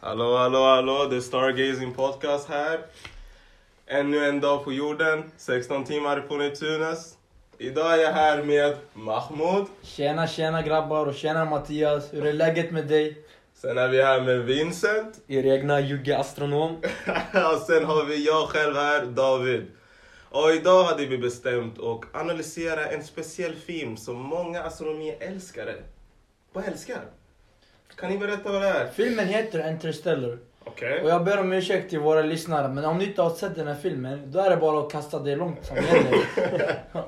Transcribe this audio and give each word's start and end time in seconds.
Hallå, 0.00 0.36
hallå, 0.36 0.64
hallå. 0.64 1.06
Det 1.10 1.16
är 1.16 1.20
Stargazing 1.20 1.94
Podcast 1.94 2.48
här. 2.48 2.80
Ännu 3.86 4.24
en 4.28 4.40
dag 4.40 4.64
på 4.64 4.72
jorden. 4.72 5.30
16 5.36 5.84
timmar 5.84 6.20
på 6.20 6.36
Neptunus. 6.36 7.16
Idag 7.58 7.94
är 7.94 7.98
jag 7.98 8.12
här 8.12 8.42
med 8.42 8.76
Mahmoud. 8.92 9.66
Tjena 9.82 10.26
tjena 10.26 10.62
grabbar 10.62 11.06
och 11.06 11.14
tjena 11.14 11.44
Mattias, 11.44 12.12
hur 12.12 12.26
är 12.26 12.32
läget 12.32 12.72
med 12.72 12.86
dig? 12.86 13.24
Sen 13.54 13.78
är 13.78 13.88
vi 13.88 14.02
här 14.02 14.20
med 14.20 14.40
Vincent. 14.44 15.20
Er 15.28 15.46
egna 15.46 15.80
Jugge 15.80 16.18
astronom. 16.18 16.76
och 17.54 17.60
sen 17.66 17.84
har 17.84 18.04
vi 18.04 18.26
jag 18.26 18.48
själv 18.48 18.76
här, 18.76 19.06
David. 19.06 19.66
Och 20.30 20.50
idag 20.50 20.84
hade 20.84 21.06
vi 21.06 21.18
bestämt 21.18 21.78
att 21.78 22.00
analysera 22.20 22.86
en 22.86 23.04
speciell 23.04 23.54
film 23.54 23.96
som 23.96 24.16
många 24.16 24.62
astronomiälskare 24.62 25.74
vad 26.52 26.64
älskar. 26.64 27.00
Kan 27.96 28.10
ni 28.10 28.18
berätta 28.18 28.52
vad 28.52 28.62
det 28.62 28.68
är? 28.68 28.86
Filmen 28.90 29.26
heter 29.28 29.70
Interstellar. 29.70 30.38
Okej. 30.64 31.00
Och 31.02 31.10
jag 31.10 31.24
ber 31.24 31.38
om 31.40 31.52
ursäkt 31.52 31.90
till 31.90 31.98
våra 31.98 32.22
lyssnare, 32.22 32.68
men 32.68 32.84
om 32.84 32.98
ni 32.98 33.04
inte 33.04 33.22
har 33.22 33.30
sett 33.30 33.54
den 33.54 33.66
här 33.66 33.74
filmen, 33.74 34.32
då 34.32 34.38
är 34.38 34.50
det 34.50 34.56
bara 34.56 34.80
att 34.80 34.92
kasta 34.92 35.18
det 35.18 35.36
långt 35.36 35.66
som 35.66 35.76
gäller. 35.76 36.24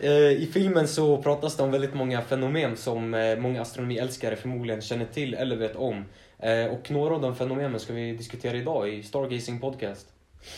Eh, 0.00 0.12
I 0.12 0.50
filmen 0.52 0.88
så 0.88 1.22
pratas 1.22 1.56
det 1.56 1.62
om 1.62 1.70
väldigt 1.70 1.94
många 1.94 2.22
fenomen 2.22 2.76
som 2.76 3.14
eh, 3.14 3.36
många 3.38 3.62
astronomiälskare 3.62 4.36
förmodligen 4.36 4.80
känner 4.82 5.04
till 5.04 5.34
eller 5.34 5.56
vet 5.56 5.76
om. 5.76 6.04
Eh, 6.38 6.66
Och 6.66 6.90
några 6.90 7.14
av 7.14 7.20
de 7.20 7.36
fenomenen 7.36 7.80
ska 7.80 7.92
vi 7.92 8.12
diskutera 8.12 8.56
idag 8.56 8.88
i 8.88 9.02
Stargazing 9.02 9.60
Podcast. 9.60 10.06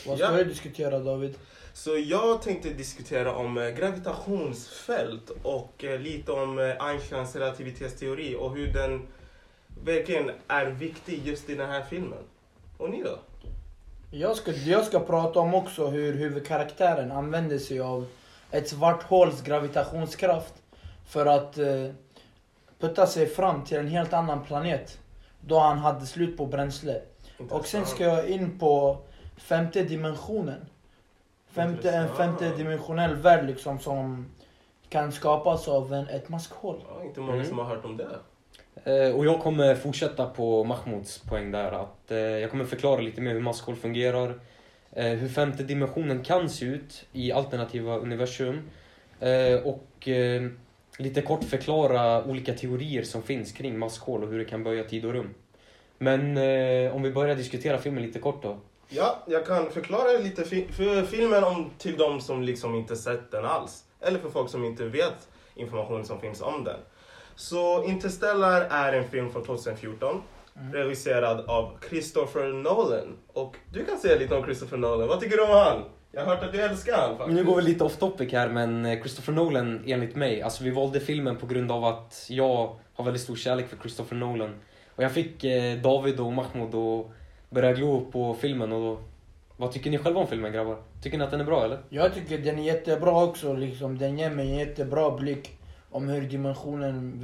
Vad 0.06 0.18
ska 0.18 0.26
Ja. 0.26 0.36
du 0.36 0.45
diskutera 0.45 0.98
David? 0.98 1.34
Så 1.72 1.96
jag 1.98 2.42
tänkte 2.42 2.68
diskutera 2.68 3.34
om 3.34 3.72
gravitationsfält 3.78 5.30
och 5.42 5.84
lite 6.00 6.32
om 6.32 6.74
Einsteins 6.80 7.37
relativitetsteori 7.37 8.37
och 8.38 8.56
hur 8.56 8.66
den 8.72 9.06
verkligen 9.84 10.30
är 10.48 10.66
viktig 10.66 11.26
just 11.26 11.51
i 11.51 11.54
den 11.54 11.71
här 11.71 11.82
filmen. 11.82 12.18
Och 12.79 12.90
ni 12.90 13.02
då? 13.02 13.18
Jag 14.10 14.37
ska, 14.37 14.51
jag 14.52 14.84
ska 14.84 15.01
prata 15.01 15.40
om 15.40 15.54
också 15.54 15.87
hur 15.87 16.15
huvudkaraktären 16.15 17.12
använder 17.12 17.59
sig 17.59 17.80
av 17.80 18.06
ett 18.51 18.68
svart 18.68 19.02
håls 19.02 19.43
gravitationskraft 19.43 20.54
för 21.09 21.26
att 21.26 21.59
eh, 21.59 21.90
putta 22.79 23.06
sig 23.06 23.26
fram 23.26 23.65
till 23.65 23.76
en 23.79 23.88
helt 23.88 24.12
annan 24.12 24.45
planet 24.45 24.99
då 25.40 25.59
han 25.59 25.79
hade 25.79 26.06
slut 26.06 26.37
på 26.37 26.46
bränsle. 26.46 27.01
Och 27.51 27.66
sen 27.66 27.87
ska 27.87 28.04
jag 28.04 28.29
in 28.29 28.59
på 28.59 28.99
femte 29.37 29.82
dimensionen. 29.82 30.66
Femte, 31.51 31.90
en 31.90 32.09
femte 32.09 32.56
dimensionell 32.56 33.15
värld 33.16 33.46
liksom 33.46 33.79
som 33.79 34.26
kan 34.88 35.12
skapas 35.12 35.68
av 35.68 35.95
en, 35.95 36.09
ett 36.09 36.29
maskhål. 36.29 36.84
Ja, 36.95 37.04
inte 37.04 37.21
många 37.21 37.32
Mm. 37.34 37.46
som 37.46 37.59
har 37.59 37.65
hört 37.65 37.84
om 37.84 37.96
det. 37.96 38.09
Eh, 38.84 39.16
och 39.16 39.26
jag 39.26 39.40
kommer 39.40 39.74
fortsätta 39.74 40.26
på 40.26 40.65
Mahmouds 40.65 41.18
poäng 41.18 41.51
där. 41.51 41.73
Att 41.73 42.10
eh, 42.10 42.18
jag 42.18 42.51
kommer 42.51 42.65
förklara 42.65 43.01
lite 43.01 43.21
mer 43.21 43.32
hur 43.32 43.40
maskhål 43.40 43.76
fungerar. 43.76 44.40
Eh, 44.93 45.07
hur 45.07 45.29
femte 45.29 45.62
dimensionen 45.62 46.24
kan 46.24 46.48
se 46.51 46.65
ut 46.65 47.04
i 47.12 47.32
alternativa 47.32 47.96
universum. 47.99 48.71
Och 49.65 50.09
lite 50.99 51.23
kort 51.23 51.45
förklara 51.45 52.24
olika 52.24 52.54
teorier 52.54 53.02
som 53.02 53.23
finns 53.23 53.52
kring 53.52 53.79
maskhål 53.79 54.23
och 54.23 54.29
hur 54.29 54.38
det 54.38 54.45
kan 54.45 54.65
böja 54.65 54.84
tid 54.84 55.04
och 55.04 55.12
rum. 55.12 55.34
Men 55.99 56.37
om 56.93 57.02
vi 57.02 57.10
börjar 57.10 57.37
diskutera 57.37 57.79
filmen 57.79 58.02
lite 58.02 58.18
kort 58.18 58.43
då. 58.43 58.59
Ja, 58.88 59.18
jag 59.26 59.46
kan 59.46 59.71
förklara 59.71 60.18
lite 60.18 60.45
fi- 60.45 60.68
för 60.73 61.02
filmen 61.02 61.45
om, 61.45 61.71
till 61.79 61.96
de 61.96 62.21
som 62.21 62.43
liksom 62.43 62.74
inte 62.74 62.96
sett 62.96 63.30
den 63.30 63.45
alls. 63.45 63.84
Eller 64.00 64.19
för 64.19 64.31
folk 64.31 64.50
som 64.50 64.65
inte 64.65 64.84
vet 64.84 65.28
informationen 65.54 66.04
som 66.04 66.21
finns 66.21 66.43
om 66.43 66.65
den. 66.65 66.76
Så 67.38 67.84
Interstellar 67.84 68.60
är 68.70 68.92
en 68.92 69.08
film 69.08 69.31
från 69.32 69.44
2014. 69.44 70.22
Mm. 70.56 70.72
Regisserad 70.72 71.41
av 71.41 71.72
Christopher 71.88 72.53
Nolan. 72.53 73.16
Och 73.32 73.56
du 73.72 73.84
kan 73.84 73.99
säga 73.99 74.19
lite 74.19 74.34
om 74.34 74.44
Christopher 74.44 74.76
Nolan. 74.76 75.09
Vad 75.09 75.21
tycker 75.21 75.37
du 75.37 75.43
om 75.43 75.50
han? 75.50 75.84
Jag 76.12 76.25
har 76.25 76.34
hört 76.34 76.44
att 76.44 76.53
du 76.53 76.60
älskar 76.60 76.97
han 76.97 77.16
faktiskt. 77.16 77.37
Nu 77.37 77.44
går 77.44 77.56
vi 77.56 77.62
lite 77.62 77.84
off 77.84 77.97
topic 77.97 78.32
här 78.32 78.48
men 78.48 78.87
eh, 78.87 79.00
Christopher 79.00 79.32
Nolan 79.32 79.82
enligt 79.87 80.16
mig, 80.16 80.43
alltså 80.43 80.65
vi 80.65 80.71
valde 80.71 81.00
filmen 81.00 81.37
på 81.37 81.47
grund 81.47 81.72
av 81.72 81.84
att 81.84 82.27
jag 82.28 82.77
har 82.94 83.04
väldigt 83.04 83.22
stor 83.22 83.37
kärlek 83.37 83.69
för 83.69 83.77
Christopher 83.77 84.16
Nolan. 84.16 84.54
Och 84.97 85.04
jag 85.04 85.12
fick 85.12 85.44
eh, 85.44 85.78
David 85.78 86.21
och 86.21 86.32
Mahmoud 86.32 86.75
att 86.75 87.06
börja 87.50 87.72
glo 87.72 88.10
på 88.12 88.34
filmen 88.34 88.72
och 88.72 88.81
då, 88.81 89.00
vad 89.56 89.72
tycker 89.72 89.91
ni 89.91 89.98
själva 89.98 90.21
om 90.21 90.27
filmen 90.27 90.53
grabbar? 90.53 90.77
Tycker 91.03 91.19
ni 91.19 91.25
att 91.25 91.31
den 91.31 91.41
är 91.41 91.44
bra 91.44 91.65
eller? 91.65 91.78
Jag 91.88 92.15
tycker 92.15 92.38
den 92.38 92.59
är 92.59 92.62
jättebra 92.62 93.25
också. 93.25 93.54
Liksom. 93.54 93.98
Den 93.98 94.19
ger 94.19 94.31
mig 94.31 94.50
en 94.50 94.59
jättebra 94.59 95.10
blick 95.10 95.58
om 95.91 96.09
hur 96.09 96.21
dimensionen 96.22 97.21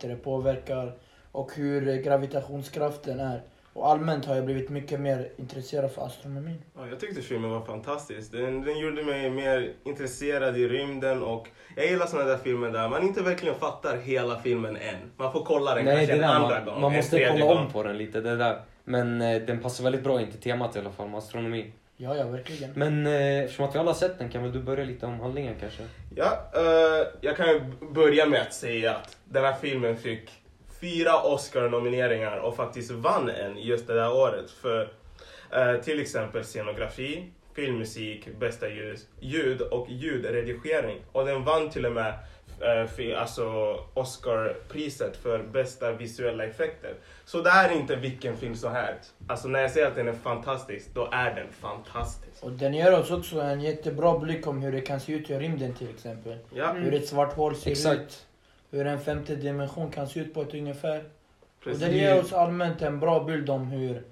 det, 0.00 0.16
påverkar 0.16 0.92
och 1.32 1.50
hur 1.54 2.02
gravitationskraften 2.02 3.20
är. 3.20 3.42
Och 3.72 3.88
allmänt 3.90 4.24
har 4.24 4.34
jag 4.34 4.44
blivit 4.44 4.70
mycket 4.70 5.00
mer 5.00 5.28
intresserad 5.36 5.90
för 5.90 6.06
astronomin. 6.06 6.62
Ja, 6.76 6.86
jag 6.88 7.00
tyckte 7.00 7.22
filmen 7.22 7.50
var 7.50 7.60
fantastisk. 7.60 8.32
Den, 8.32 8.62
den 8.62 8.78
gjorde 8.78 9.04
mig 9.04 9.30
mer 9.30 9.72
intresserad 9.84 10.56
i 10.56 10.68
rymden 10.68 11.22
och 11.22 11.48
jag 11.76 11.86
gillar 11.86 12.06
sådana 12.06 12.28
där 12.28 12.38
filmer 12.38 12.70
där 12.70 12.88
man 12.88 13.02
inte 13.02 13.22
verkligen 13.22 13.54
fattar 13.54 13.96
hela 13.96 14.40
filmen 14.40 14.76
än. 14.76 14.96
Man 15.16 15.32
får 15.32 15.44
kolla 15.44 15.74
den 15.74 15.84
Nej, 15.84 15.96
kanske 15.96 16.16
det 16.16 16.24
en 16.24 16.30
andra 16.30 16.54
man, 16.56 16.64
gång. 16.64 16.80
man 16.80 16.92
måste 16.92 17.28
kolla 17.30 17.46
gång. 17.46 17.56
om 17.58 17.72
på 17.72 17.82
den 17.82 17.98
lite, 17.98 18.20
det 18.20 18.36
där. 18.36 18.60
Men 18.84 19.22
eh, 19.22 19.42
den 19.42 19.60
passar 19.60 19.84
väldigt 19.84 20.04
bra 20.04 20.20
in 20.20 20.30
till 20.30 20.40
temat 20.40 20.76
i 20.76 20.78
alla 20.78 20.90
fall 20.90 21.08
med 21.08 21.18
astronomi. 21.18 21.72
Ja, 22.00 22.16
ja, 22.16 22.26
verkligen. 22.26 22.70
Men 22.74 23.06
eh, 23.06 23.44
eftersom 23.44 23.64
att 23.64 23.74
vi 23.74 23.78
alla 23.78 23.90
har 23.90 23.94
sett 23.94 24.18
den 24.18 24.28
kan 24.28 24.42
väl 24.42 24.52
du 24.52 24.60
börja 24.60 24.84
lite 24.84 25.06
om 25.06 25.20
handlingen 25.20 25.54
kanske? 25.60 25.82
Ja, 26.16 26.50
eh, 26.54 27.06
jag 27.20 27.36
kan 27.36 27.48
ju 27.48 27.60
börja 27.94 28.26
med 28.26 28.42
att 28.42 28.54
säga 28.54 28.94
att 28.94 29.16
den 29.24 29.44
här 29.44 29.54
filmen 29.60 29.96
fick 29.96 30.30
fyra 30.80 31.22
Oscar-nomineringar 31.22 32.36
och 32.36 32.56
faktiskt 32.56 32.90
vann 32.90 33.28
en 33.28 33.58
just 33.58 33.86
det 33.86 33.94
där 33.94 34.12
året 34.12 34.50
för 34.50 34.92
eh, 35.52 35.80
till 35.82 36.00
exempel 36.00 36.44
scenografi, 36.44 37.32
filmmusik, 37.54 38.28
bästa 38.38 38.68
ljud, 38.68 38.98
ljud 39.20 39.60
och 39.60 39.86
ljudredigering. 39.90 40.98
Och 41.12 41.26
den 41.26 41.44
vann 41.44 41.70
till 41.70 41.86
och 41.86 41.92
med 41.92 42.14
eh, 42.60 42.86
för, 42.86 43.14
alltså 43.14 43.44
Oscar-priset 43.94 45.16
för 45.16 45.42
bästa 45.42 45.92
visuella 45.92 46.44
effekter. 46.44 46.94
Så 47.24 47.42
det 47.42 47.50
är 47.50 47.72
inte 47.72 47.96
vilken 47.96 48.36
film 48.36 48.56
som 48.56 48.72
helst. 48.72 49.14
Alltså 49.26 49.48
när 49.48 49.60
jag 49.60 49.70
säger 49.70 49.86
att 49.86 49.94
den 49.94 50.08
är 50.08 50.12
fantastisk, 50.12 50.88
då 50.94 51.08
är 51.12 51.34
den 51.34 51.48
fantastisk. 51.52 52.42
Och 52.44 52.52
den 52.52 52.74
ger 52.74 52.98
oss 52.98 53.10
också 53.10 53.40
en 53.40 53.60
jättebra 53.60 54.18
blick 54.18 54.46
om 54.46 54.62
hur 54.62 54.72
det 54.72 54.80
kan 54.80 55.00
se 55.00 55.12
ut 55.12 55.30
i 55.30 55.38
rymden 55.38 55.74
till 55.74 55.90
exempel. 55.90 56.38
Ja, 56.54 56.72
Hur 56.72 56.94
ett 56.94 57.08
svart 57.08 57.32
hål 57.32 57.56
ser 57.56 57.70
ut. 57.70 57.76
Exakt. 57.76 58.26
Hur 58.70 58.86
en 58.86 59.00
femte 59.00 59.36
dimension 59.36 59.90
kan 59.90 60.08
se 60.08 60.20
ut 60.20 60.34
på 60.34 60.42
ett 60.42 60.54
ungefär. 60.54 60.98
Och 60.98 61.64
precis. 61.64 61.80
den 61.80 61.92
ger 61.92 62.20
oss 62.20 62.32
allmänt 62.32 62.82
en 62.82 63.00
bra 63.00 63.24
bild 63.24 63.50
om 63.50 63.66
hur 63.66 64.02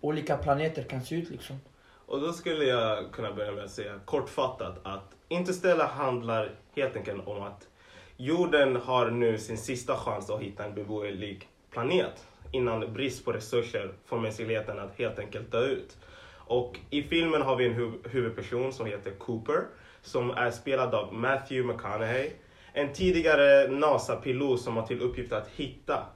olika 0.00 0.36
planeter 0.36 0.82
kan 0.82 1.02
se 1.02 1.14
ut 1.14 1.30
liksom. 1.30 1.60
Och 2.06 2.20
då 2.20 2.32
skulle 2.32 2.64
jag 2.64 3.12
kunna 3.12 3.32
börja 3.32 3.52
med 3.52 3.64
att 3.64 3.70
säga 3.70 4.00
kortfattat 4.04 4.80
att 4.82 5.14
Interstellar 5.28 5.86
handlar 5.86 6.50
helt 6.76 6.96
enkelt 6.96 7.26
om 7.26 7.42
att 7.42 7.68
jorden 8.16 8.76
har 8.76 9.10
nu 9.10 9.38
sin 9.38 9.58
sista 9.58 9.96
chans 9.96 10.30
att 10.30 10.40
hitta 10.40 10.64
en 10.64 10.74
beboelig 10.74 11.48
planet 11.70 12.26
innan 12.52 12.92
brist 12.92 13.24
på 13.24 13.32
resurser 13.32 13.92
får 14.04 14.18
mänskligheten 14.18 14.78
att 14.78 14.98
helt 14.98 15.18
enkelt 15.18 15.52
dö 15.52 15.66
ut. 15.66 15.96
Och 16.34 16.78
i 16.90 17.02
filmen 17.02 17.42
har 17.42 17.56
vi 17.56 17.66
en 17.66 17.98
huvudperson 18.04 18.72
som 18.72 18.86
heter 18.86 19.10
Cooper 19.10 19.64
som 20.02 20.30
är 20.30 20.50
spelad 20.50 20.94
av 20.94 21.14
Matthew 21.14 21.72
McConaughey. 21.72 22.30
En 22.72 22.92
tidigare 22.92 23.68
NASA-pilot 23.68 24.60
som 24.60 24.76
har 24.76 24.86
till 24.86 25.00
uppgift 25.00 25.32
att 25.32 25.48
hitta 25.48 26.06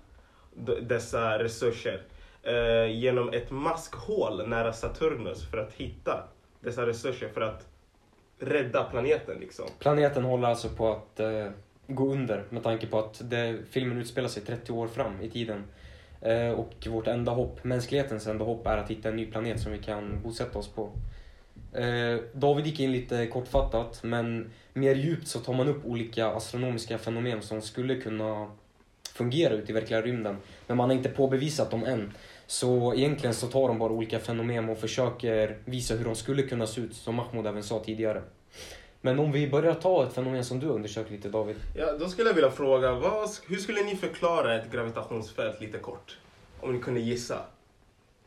dessa 0.83 1.39
resurser 1.39 2.03
eh, 2.43 2.87
genom 2.87 3.29
ett 3.29 3.51
maskhål 3.51 4.49
nära 4.49 4.73
Saturnus 4.73 5.51
för 5.51 5.59
att 5.59 5.73
hitta 5.73 6.25
dessa 6.61 6.87
resurser 6.87 7.29
för 7.29 7.41
att 7.41 7.67
rädda 8.39 8.85
planeten 8.85 9.39
liksom. 9.41 9.67
Planeten 9.79 10.25
håller 10.25 10.49
alltså 10.49 10.69
på 10.69 10.93
att 10.93 11.21
eh, 11.21 11.47
gå 11.95 12.13
under 12.13 12.45
med 12.51 12.63
tanke 12.63 12.87
på 12.87 12.99
att 12.99 13.31
det, 13.31 13.59
filmen 13.71 13.99
utspelar 13.99 14.29
sig 14.29 14.43
30 14.43 14.73
år 14.73 14.89
fram 14.89 15.21
i 15.23 15.31
tiden. 15.31 15.65
Eh, 16.21 16.51
och 16.51 16.87
vårt 16.87 17.07
enda 17.07 17.33
hopp, 17.33 17.65
mänsklighetens 17.65 18.27
enda 18.27 18.45
hopp, 18.45 18.67
är 18.67 18.77
att 18.77 18.91
hitta 18.91 19.09
en 19.09 19.17
ny 19.17 19.27
planet 19.27 19.61
som 19.61 19.73
vi 19.73 19.79
kan 19.79 20.23
bosätta 20.23 20.59
oss 20.59 20.69
på. 20.69 20.91
Eh, 21.73 22.21
David 22.33 22.67
gick 22.67 22.81
in 22.81 22.93
lite 22.93 23.27
kortfattat, 23.27 24.03
men 24.03 24.51
mer 24.73 24.95
djupt 24.95 25.29
så 25.29 25.39
tar 25.39 25.55
man 25.55 25.69
upp 25.69 25.87
olika 25.87 26.27
astronomiska 26.27 26.99
fenomen 26.99 27.43
som 27.43 27.63
skulle 27.63 27.97
kunna 27.97 28.51
fungera 29.15 29.55
ute 29.55 29.73
i 29.73 29.75
verkliga 29.75 30.03
rymden. 30.03 30.37
Men 30.67 30.77
man 30.77 30.91
har 30.91 30.97
inte 30.97 31.09
påbevisat 31.09 31.71
dem 31.71 31.85
än. 31.85 32.13
Så 32.47 32.95
egentligen 32.95 33.35
så 33.35 33.47
tar 33.47 33.69
de 33.69 33.79
bara 33.79 33.93
olika 33.93 34.19
fenomen 34.19 34.69
och 34.69 34.79
försöker 34.79 35.59
visa 35.65 35.95
hur 35.95 36.05
de 36.05 36.15
skulle 36.15 36.43
kunna 36.43 36.67
se 36.67 36.81
ut, 36.81 36.95
som 36.95 37.15
Mahmoud 37.15 37.47
även 37.47 37.63
sa 37.63 37.85
tidigare. 37.85 38.23
Men 39.01 39.19
om 39.19 39.33
vi 39.33 39.51
börjar 39.51 39.75
ta 39.75 40.07
ett 40.07 40.13
fenomen 40.13 40.45
som 40.45 40.61
du 40.61 40.67
undersökt 40.67 41.11
lite 41.11 41.29
David. 41.29 41.57
Ja, 41.77 41.93
då 41.99 42.09
skulle 42.09 42.29
jag 42.29 42.35
vilja 42.35 42.51
fråga, 42.51 42.95
vad, 42.95 43.29
hur 43.49 43.57
skulle 43.57 43.83
ni 43.83 43.97
förklara 43.97 44.61
ett 44.61 44.73
gravitationsfält 44.73 45.61
lite 45.61 45.79
kort? 45.79 46.19
Om 46.61 46.73
ni 46.73 46.81
kunde 46.81 47.01
gissa. 47.01 47.39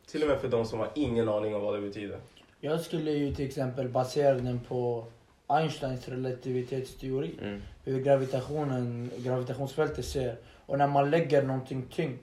Till 0.07 0.21
och 0.21 0.27
med 0.27 0.39
för 0.39 0.47
de 0.47 0.65
som 0.65 0.79
har 0.79 0.89
ingen 0.95 1.29
aning 1.29 1.55
om 1.55 1.61
vad 1.61 1.73
det 1.73 1.81
betyder. 1.81 2.17
Jag 2.59 2.81
skulle 2.81 3.11
ju 3.11 3.35
till 3.35 3.45
exempel 3.45 3.89
basera 3.89 4.33
den 4.33 4.59
på 4.59 5.05
Einsteins 5.47 6.09
relativitetsteori. 6.09 7.31
Mm. 7.41 7.61
Hur 7.83 7.99
gravitationen, 7.99 9.11
gravitationsfältet 9.17 10.05
ser. 10.05 10.35
Och 10.65 10.77
när 10.77 10.87
man 10.87 11.09
lägger 11.09 11.43
någonting 11.43 11.85
tyngd 11.91 12.17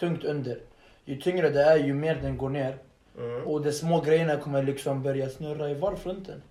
tungt 0.00 0.24
under. 0.24 0.58
Ju 1.04 1.16
tyngre 1.16 1.50
det 1.50 1.62
är, 1.62 1.76
ju 1.76 1.94
mer 1.94 2.14
den 2.14 2.36
går 2.36 2.48
ner. 2.48 2.78
Mm. 3.18 3.42
Och 3.42 3.62
de 3.62 3.72
små 3.72 4.00
grejerna 4.00 4.36
kommer 4.36 4.62
liksom 4.62 5.02
börja 5.02 5.28
snurra 5.28 5.70
i 5.70 5.74
varvfronten. 5.74 6.42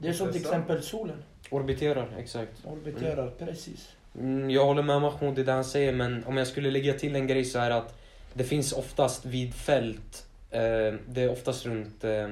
Det 0.00 0.08
är 0.08 0.12
som 0.12 0.32
till 0.32 0.40
exempel 0.40 0.82
solen. 0.82 1.22
Orbiterar, 1.50 2.14
exakt. 2.18 2.52
Orbiterar, 2.64 3.30
precis. 3.38 3.88
Mm, 4.18 4.50
jag 4.50 4.64
håller 4.64 4.82
med 4.82 5.00
Mahmoud 5.00 5.38
i 5.38 5.42
det 5.42 5.52
han 5.52 5.64
säger, 5.64 5.92
men 5.92 6.24
om 6.24 6.36
jag 6.36 6.46
skulle 6.46 6.70
lägga 6.70 6.94
till 6.94 7.16
en 7.16 7.26
grej 7.26 7.44
så 7.44 7.58
är 7.58 7.70
att 7.70 7.98
det 8.34 8.44
finns 8.44 8.72
oftast 8.72 9.24
vid 9.24 9.54
fält, 9.54 10.26
eh, 10.50 10.60
det 11.08 11.22
är 11.22 11.30
oftast 11.30 11.66
runt 11.66 12.04
eh, 12.04 12.28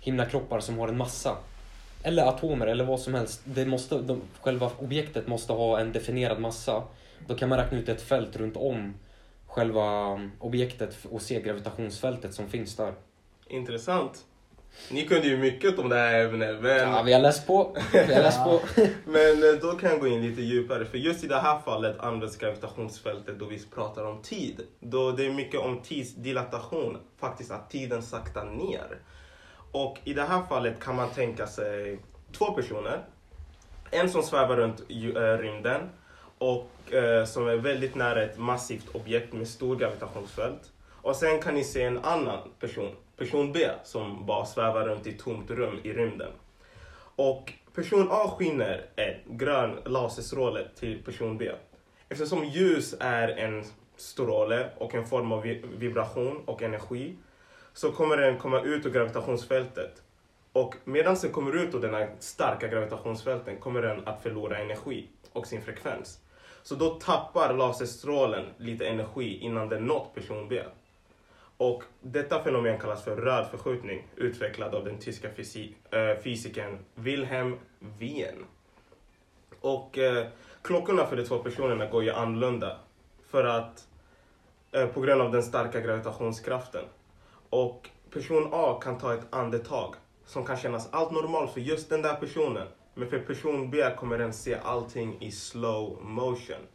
himlakroppar 0.00 0.60
som 0.60 0.78
har 0.78 0.88
en 0.88 0.96
massa. 0.96 1.36
Eller 2.02 2.22
atomer 2.22 2.66
eller 2.66 2.84
vad 2.84 3.00
som 3.00 3.14
helst. 3.14 3.40
Det 3.44 3.66
måste, 3.66 3.98
de, 3.98 4.22
själva 4.40 4.70
objektet 4.78 5.28
måste 5.28 5.52
ha 5.52 5.80
en 5.80 5.92
definierad 5.92 6.40
massa. 6.40 6.82
Då 7.26 7.34
kan 7.34 7.48
man 7.48 7.58
räkna 7.58 7.78
ut 7.78 7.88
ett 7.88 8.02
fält 8.02 8.36
runt 8.36 8.56
om 8.56 8.94
själva 9.46 10.14
um, 10.14 10.32
objektet 10.38 10.98
och 11.10 11.22
se 11.22 11.40
gravitationsfältet 11.40 12.34
som 12.34 12.48
finns 12.48 12.76
där. 12.76 12.94
Intressant. 13.48 14.24
Ni 14.90 15.06
kunde 15.06 15.26
ju 15.26 15.36
mycket 15.36 15.78
om 15.78 15.88
det 15.88 15.96
här 15.96 16.24
ämnet, 16.24 16.62
men, 16.62 16.78
Ja, 16.78 17.02
vi 17.02 17.12
har 17.12 17.20
läst 17.20 17.46
på. 17.46 17.76
Vi 17.92 18.14
har 18.14 18.22
läst 18.22 18.44
på. 18.44 18.60
men 19.04 19.42
eh, 19.42 19.60
då 19.62 19.72
kan 19.72 19.90
jag 19.90 20.00
gå 20.00 20.06
in 20.06 20.22
lite 20.22 20.42
djupare. 20.42 20.84
För 20.84 20.98
just 20.98 21.24
i 21.24 21.26
det 21.26 21.40
här 21.40 21.58
fallet 21.58 22.00
används 22.00 22.36
gravitationsfältet 22.36 23.38
då 23.38 23.44
vi 23.44 23.62
pratar 23.74 24.04
om 24.04 24.22
tid. 24.22 24.60
Då 24.80 25.10
det 25.10 25.26
är 25.26 25.30
mycket 25.30 25.60
om 25.60 25.80
tidsdilatation, 25.82 26.96
faktiskt 27.20 27.50
att 27.50 27.70
tiden 27.70 28.02
saktar 28.02 28.44
ner. 28.44 28.98
Och 29.72 29.98
i 30.04 30.14
det 30.14 30.22
här 30.22 30.42
fallet 30.48 30.80
kan 30.80 30.96
man 30.96 31.10
tänka 31.10 31.46
sig 31.46 31.98
två 32.38 32.52
personer. 32.52 33.04
En 33.90 34.10
som 34.10 34.22
svävar 34.22 34.56
runt 34.56 34.80
eh, 34.90 35.38
rymden 35.38 35.80
och 36.38 36.94
eh, 36.94 37.24
som 37.24 37.48
är 37.48 37.56
väldigt 37.56 37.94
nära 37.94 38.22
ett 38.22 38.38
massivt 38.38 38.88
objekt 38.94 39.32
med 39.32 39.48
stor 39.48 39.76
gravitationsfält. 39.76 40.72
Och 41.02 41.16
sen 41.16 41.42
kan 41.42 41.54
ni 41.54 41.64
se 41.64 41.82
en 41.82 42.04
annan 42.04 42.38
person, 42.60 42.90
person 43.20 43.52
B, 43.52 43.70
som 43.84 44.26
bara 44.26 44.44
svävar 44.44 44.84
runt 44.84 45.06
i 45.06 45.12
tomt 45.12 45.50
rum 45.50 45.78
i 45.82 45.92
rymden. 45.92 46.32
Och 47.16 47.52
person 47.74 48.08
A 48.10 48.34
skiner 48.38 48.86
en 48.96 49.36
grön 49.36 49.78
laserstråle 49.84 50.68
till 50.78 51.02
person 51.02 51.38
B. 51.38 51.50
Eftersom 52.08 52.44
ljus 52.44 52.94
är 53.00 53.28
en 53.28 53.64
stråle 53.96 54.70
och 54.78 54.94
en 54.94 55.06
form 55.06 55.32
av 55.32 55.42
vibration 55.78 56.42
och 56.46 56.62
energi 56.62 57.14
så 57.72 57.92
kommer 57.92 58.16
den 58.16 58.38
komma 58.38 58.60
ut 58.60 58.86
ur 58.86 58.90
gravitationsfältet. 58.90 60.02
Och 60.52 60.74
medan 60.84 61.16
den 61.22 61.32
kommer 61.32 61.56
ut 61.56 61.74
ur 61.74 61.80
den 61.80 61.94
här 61.94 62.10
starka 62.18 62.68
gravitationsfälten 62.68 63.56
kommer 63.56 63.82
den 63.82 64.08
att 64.08 64.22
förlora 64.22 64.58
energi 64.58 65.08
och 65.32 65.46
sin 65.46 65.62
frekvens. 65.62 66.20
Så 66.62 66.74
då 66.74 66.90
tappar 66.90 67.54
laserstrålen 67.54 68.46
lite 68.56 68.86
energi 68.86 69.38
innan 69.38 69.68
den 69.68 69.84
nått 69.84 70.14
person 70.14 70.48
B. 70.48 70.62
Och 71.60 71.82
detta 72.00 72.42
fenomen 72.42 72.78
kallas 72.78 73.04
för 73.04 73.16
röd 73.16 73.46
förskjutning, 73.50 74.06
utvecklad 74.16 74.74
av 74.74 74.84
den 74.84 74.98
tyska 74.98 75.28
fysi- 75.28 75.74
eh, 75.90 76.22
fysikern 76.22 76.78
Wilhelm 76.94 77.56
Wien. 77.78 78.44
Och 79.60 79.98
eh, 79.98 80.26
klockorna 80.62 81.06
för 81.06 81.16
de 81.16 81.24
två 81.24 81.38
personerna 81.38 81.86
går 81.86 82.04
ju 82.04 82.10
annorlunda 82.10 82.76
för 83.26 83.44
att 83.44 83.88
eh, 84.72 84.86
på 84.86 85.00
grund 85.00 85.22
av 85.22 85.32
den 85.32 85.42
starka 85.42 85.80
gravitationskraften. 85.80 86.84
Och 87.50 87.88
person 88.10 88.48
A 88.52 88.80
kan 88.82 88.98
ta 88.98 89.14
ett 89.14 89.26
andetag 89.34 89.94
som 90.24 90.46
kan 90.46 90.56
kännas 90.56 90.88
allt 90.92 91.12
normalt 91.12 91.52
för 91.52 91.60
just 91.60 91.90
den 91.90 92.02
där 92.02 92.14
personen. 92.14 92.68
Men 92.94 93.10
för 93.10 93.18
person 93.18 93.70
B 93.70 93.90
kommer 93.96 94.18
den 94.18 94.32
se 94.32 94.58
allting 94.62 95.16
i 95.22 95.30
slow 95.30 95.98
motion. 96.02 96.66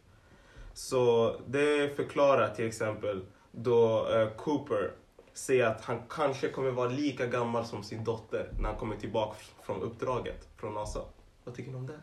Så 0.72 1.34
det 1.46 1.96
förklarar 1.96 2.54
till 2.54 2.66
exempel 2.66 3.24
då 3.56 4.08
eh, 4.14 4.28
Cooper 4.28 4.90
säger 5.34 5.66
att 5.66 5.84
han 5.84 6.02
kanske 6.08 6.48
kommer 6.48 6.70
vara 6.70 6.88
lika 6.88 7.26
gammal 7.26 7.64
som 7.64 7.82
sin 7.82 8.04
dotter 8.04 8.48
när 8.60 8.68
han 8.68 8.78
kommer 8.78 8.96
tillbaka 8.96 9.36
från 9.62 9.82
uppdraget 9.82 10.48
från 10.56 10.74
NASA. 10.74 11.00
Vad 11.44 11.54
tycker 11.54 11.70
ni 11.70 11.76
om 11.76 11.86
det? 11.86 12.00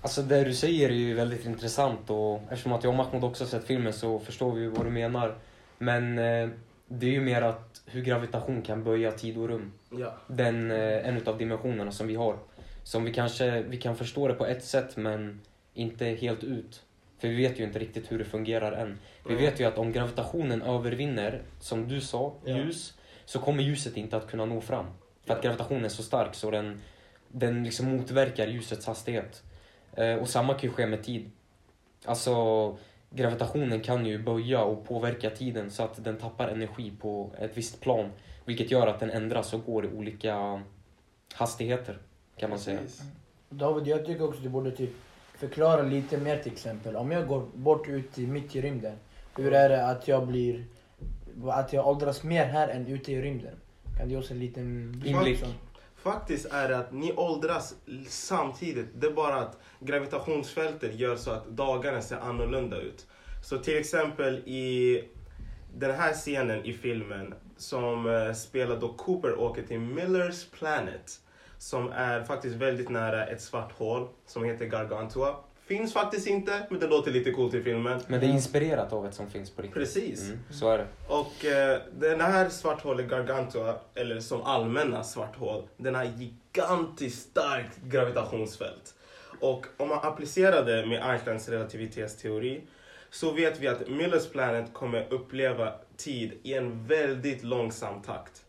Alltså 0.00 0.22
det 0.22 0.44
du 0.44 0.54
säger 0.54 0.88
är 0.88 0.94
ju 0.94 1.14
väldigt 1.14 1.46
intressant 1.46 2.10
och 2.10 2.40
eftersom 2.50 2.72
att 2.72 2.84
jag 2.84 2.90
och 2.90 2.96
Mahmoud 2.96 3.24
också 3.24 3.46
sett 3.46 3.64
filmen 3.64 3.92
så 3.92 4.18
förstår 4.18 4.52
vi 4.52 4.66
vad 4.66 4.86
du 4.86 4.90
menar. 4.90 5.34
Men 5.78 6.18
eh, 6.18 6.48
det 6.88 7.06
är 7.06 7.10
ju 7.10 7.20
mer 7.20 7.42
att 7.42 7.82
hur 7.86 8.02
gravitation 8.02 8.62
kan 8.62 8.84
böja 8.84 9.12
tid 9.12 9.38
och 9.38 9.48
rum. 9.48 9.72
Ja. 9.90 10.14
Den, 10.26 10.70
eh, 10.70 11.08
en 11.08 11.16
utav 11.16 11.38
dimensionerna 11.38 11.92
som 11.92 12.06
vi 12.06 12.14
har. 12.14 12.38
Som 12.82 13.04
vi 13.04 13.14
kanske, 13.14 13.62
vi 13.62 13.76
kan 13.76 13.96
förstå 13.96 14.28
det 14.28 14.34
på 14.34 14.46
ett 14.46 14.64
sätt 14.64 14.96
men 14.96 15.40
inte 15.74 16.04
helt 16.04 16.44
ut. 16.44 16.82
För 17.22 17.28
vi 17.28 17.36
vet 17.36 17.60
ju 17.60 17.64
inte 17.64 17.78
riktigt 17.78 18.12
hur 18.12 18.18
det 18.18 18.24
fungerar 18.24 18.72
än. 18.72 18.98
Vi 19.28 19.34
vet 19.34 19.60
ju 19.60 19.64
att 19.64 19.78
om 19.78 19.92
gravitationen 19.92 20.62
övervinner, 20.62 21.42
som 21.60 21.88
du 21.88 22.00
sa, 22.00 22.34
ljus, 22.46 22.98
så 23.24 23.38
kommer 23.38 23.62
ljuset 23.62 23.96
inte 23.96 24.16
att 24.16 24.30
kunna 24.30 24.44
nå 24.44 24.60
fram. 24.60 24.86
För 25.26 25.34
att 25.34 25.42
gravitationen 25.42 25.84
är 25.84 25.88
så 25.88 26.02
stark 26.02 26.34
så 26.34 26.50
den, 26.50 26.80
den 27.28 27.64
liksom 27.64 27.86
motverkar 27.86 28.46
ljusets 28.46 28.86
hastighet. 28.86 29.42
Eh, 29.92 30.14
och 30.14 30.28
samma 30.28 30.54
kan 30.54 30.62
ju 30.62 30.70
ske 30.70 30.86
med 30.86 31.04
tid. 31.04 31.30
Alltså, 32.04 32.76
gravitationen 33.10 33.80
kan 33.80 34.06
ju 34.06 34.18
böja 34.18 34.62
och 34.62 34.88
påverka 34.88 35.30
tiden 35.30 35.70
så 35.70 35.82
att 35.82 36.04
den 36.04 36.16
tappar 36.16 36.48
energi 36.48 36.92
på 37.00 37.30
ett 37.38 37.56
visst 37.56 37.80
plan. 37.80 38.10
Vilket 38.44 38.70
gör 38.70 38.86
att 38.86 39.00
den 39.00 39.10
ändras 39.10 39.52
och 39.52 39.64
går 39.64 39.84
i 39.84 39.88
olika 39.88 40.62
hastigheter, 41.34 41.98
kan 42.36 42.50
man 42.50 42.58
säga. 42.58 42.80
David, 43.48 43.86
jag 43.86 44.06
tycker 44.06 44.24
också 44.24 44.40
du 44.40 44.48
borde 44.48 44.70
typ 44.70 44.90
förklara 45.42 45.82
lite 45.82 46.18
mer 46.18 46.38
till 46.38 46.52
exempel. 46.52 46.96
Om 46.96 47.12
jag 47.12 47.26
går 47.28 47.46
bort 47.54 47.88
ut 47.88 48.18
i, 48.18 48.26
mitt 48.26 48.56
i 48.56 48.60
rymden, 48.60 48.96
hur 49.36 49.52
är 49.52 49.68
det 49.68 49.86
att 49.86 50.08
jag 50.08 50.26
blir, 50.26 50.64
att 51.48 51.72
jag 51.72 51.86
åldras 51.86 52.22
mer 52.22 52.44
här 52.44 52.68
än 52.68 52.86
ute 52.86 53.12
i 53.12 53.22
rymden? 53.22 53.54
Kan 53.98 54.08
du 54.08 54.14
ge 54.14 54.20
oss 54.20 54.30
en 54.30 54.38
liten 54.38 55.02
Inblick. 55.06 55.44
Faktiskt 55.96 56.46
är 56.52 56.68
det 56.68 56.78
att 56.78 56.92
ni 56.92 57.12
åldras 57.12 57.74
samtidigt. 58.08 58.86
Det 58.94 59.06
är 59.06 59.12
bara 59.12 59.34
att 59.34 59.58
gravitationsfältet 59.80 60.94
gör 60.94 61.16
så 61.16 61.30
att 61.30 61.48
dagarna 61.48 62.02
ser 62.02 62.16
annorlunda 62.16 62.80
ut. 62.80 63.06
Så 63.44 63.58
till 63.58 63.78
exempel 63.78 64.34
i 64.34 65.04
den 65.74 65.94
här 65.94 66.12
scenen 66.12 66.64
i 66.64 66.72
filmen 66.72 67.34
som 67.56 68.06
eh, 68.06 68.32
spelar 68.32 68.76
då 68.76 68.92
Cooper 68.92 69.40
åker 69.40 69.62
till 69.62 69.80
Millers 69.80 70.46
Planet. 70.46 71.20
Som 71.62 71.92
är 71.92 72.24
faktiskt 72.24 72.56
väldigt 72.56 72.88
nära 72.88 73.26
ett 73.26 73.40
svart 73.40 73.72
hål 73.72 74.08
som 74.26 74.44
heter 74.44 74.64
Gargantua. 74.66 75.36
Finns 75.66 75.92
faktiskt 75.92 76.26
inte, 76.26 76.66
men 76.70 76.80
det 76.80 76.86
låter 76.86 77.10
lite 77.10 77.30
coolt 77.30 77.54
i 77.54 77.62
filmen. 77.62 78.00
Men 78.06 78.20
det 78.20 78.26
är 78.26 78.30
inspirerat 78.30 78.92
av 78.92 79.06
ett 79.06 79.14
som 79.14 79.30
finns 79.30 79.50
på 79.50 79.62
riktigt. 79.62 79.74
Precis. 79.74 80.28
Mm, 80.28 80.38
så 80.50 80.70
är 80.70 80.78
det. 80.78 80.86
Och 81.08 81.44
eh, 81.44 81.80
den 81.92 82.20
här 82.20 82.48
svarthålet 82.48 83.08
Gargantua, 83.08 83.74
eller 83.94 84.20
som 84.20 84.42
allmänna 84.42 85.04
svart 85.04 85.36
hål, 85.36 85.62
den 85.76 85.94
har 85.94 86.04
gigantiskt 86.04 87.30
starkt 87.30 87.82
gravitationsfält. 87.82 88.94
Och 89.40 89.66
om 89.76 89.88
man 89.88 89.98
applicerar 90.02 90.64
det 90.64 90.86
med 90.86 91.02
Einsteins 91.10 91.48
relativitetsteori 91.48 92.60
så 93.10 93.30
vet 93.32 93.60
vi 93.60 93.68
att 93.68 93.88
Millers 93.88 94.30
Planet 94.30 94.72
kommer 94.72 95.12
uppleva 95.12 95.72
tid 95.96 96.32
i 96.42 96.54
en 96.54 96.86
väldigt 96.86 97.42
långsam 97.42 98.02
takt. 98.02 98.42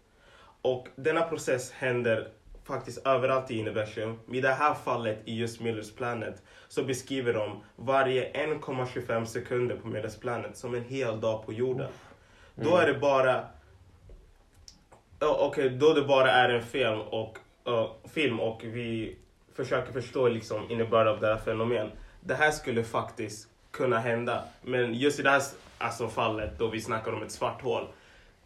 Och 0.62 0.88
denna 0.96 1.22
process 1.22 1.72
händer 1.72 2.30
faktiskt 2.64 3.08
överallt 3.08 3.52
i 3.52 3.62
universum. 3.62 4.20
I 4.32 4.42
det 4.42 4.54
här 4.54 4.74
fallet 4.74 5.22
i 5.26 5.40
just 5.40 5.62
Millers 5.62 5.96
Planet 5.96 6.42
så 6.68 6.84
beskriver 6.84 7.34
de 7.34 7.64
varje 7.76 8.32
1,25 8.32 9.26
sekunder 9.26 9.76
på 9.76 9.88
Millers 9.88 10.18
Planet 10.18 10.58
som 10.58 10.76
en 10.76 10.84
hel 10.84 11.22
dag 11.22 11.46
på 11.46 11.54
jorden. 11.54 11.90
Då 12.56 12.78
är 12.78 12.88
det 12.88 13.00
bara... 13.00 13.48
Okej, 15.20 15.70
då 15.70 15.94
det 15.94 16.02
bara 16.02 16.32
är 16.32 16.50
en 16.50 16.64
film 16.64 17.02
och, 17.02 17.38
ja, 17.64 17.98
film 18.14 18.40
och 18.40 18.62
vi 18.64 19.18
försöker 19.56 19.94
förstå 19.94 20.28
liksom 20.28 20.72
innebörden 20.72 21.14
av 21.14 21.20
det 21.20 21.28
här 21.28 21.38
fenomen. 21.38 21.92
Det 22.22 22.36
här 22.36 22.52
skulle 22.52 22.84
faktiskt 22.84 23.48
kunna 23.72 24.00
hända. 24.00 24.44
Men 24.62 24.94
just 24.94 25.20
i 25.20 25.24
det 25.24 25.30
här 25.30 25.42
alltså, 25.78 26.08
fallet 26.08 26.60
då 26.60 26.68
vi 26.68 26.82
snackar 26.82 27.12
om 27.12 27.24
ett 27.24 27.32
svart 27.32 27.62
hål. 27.62 27.88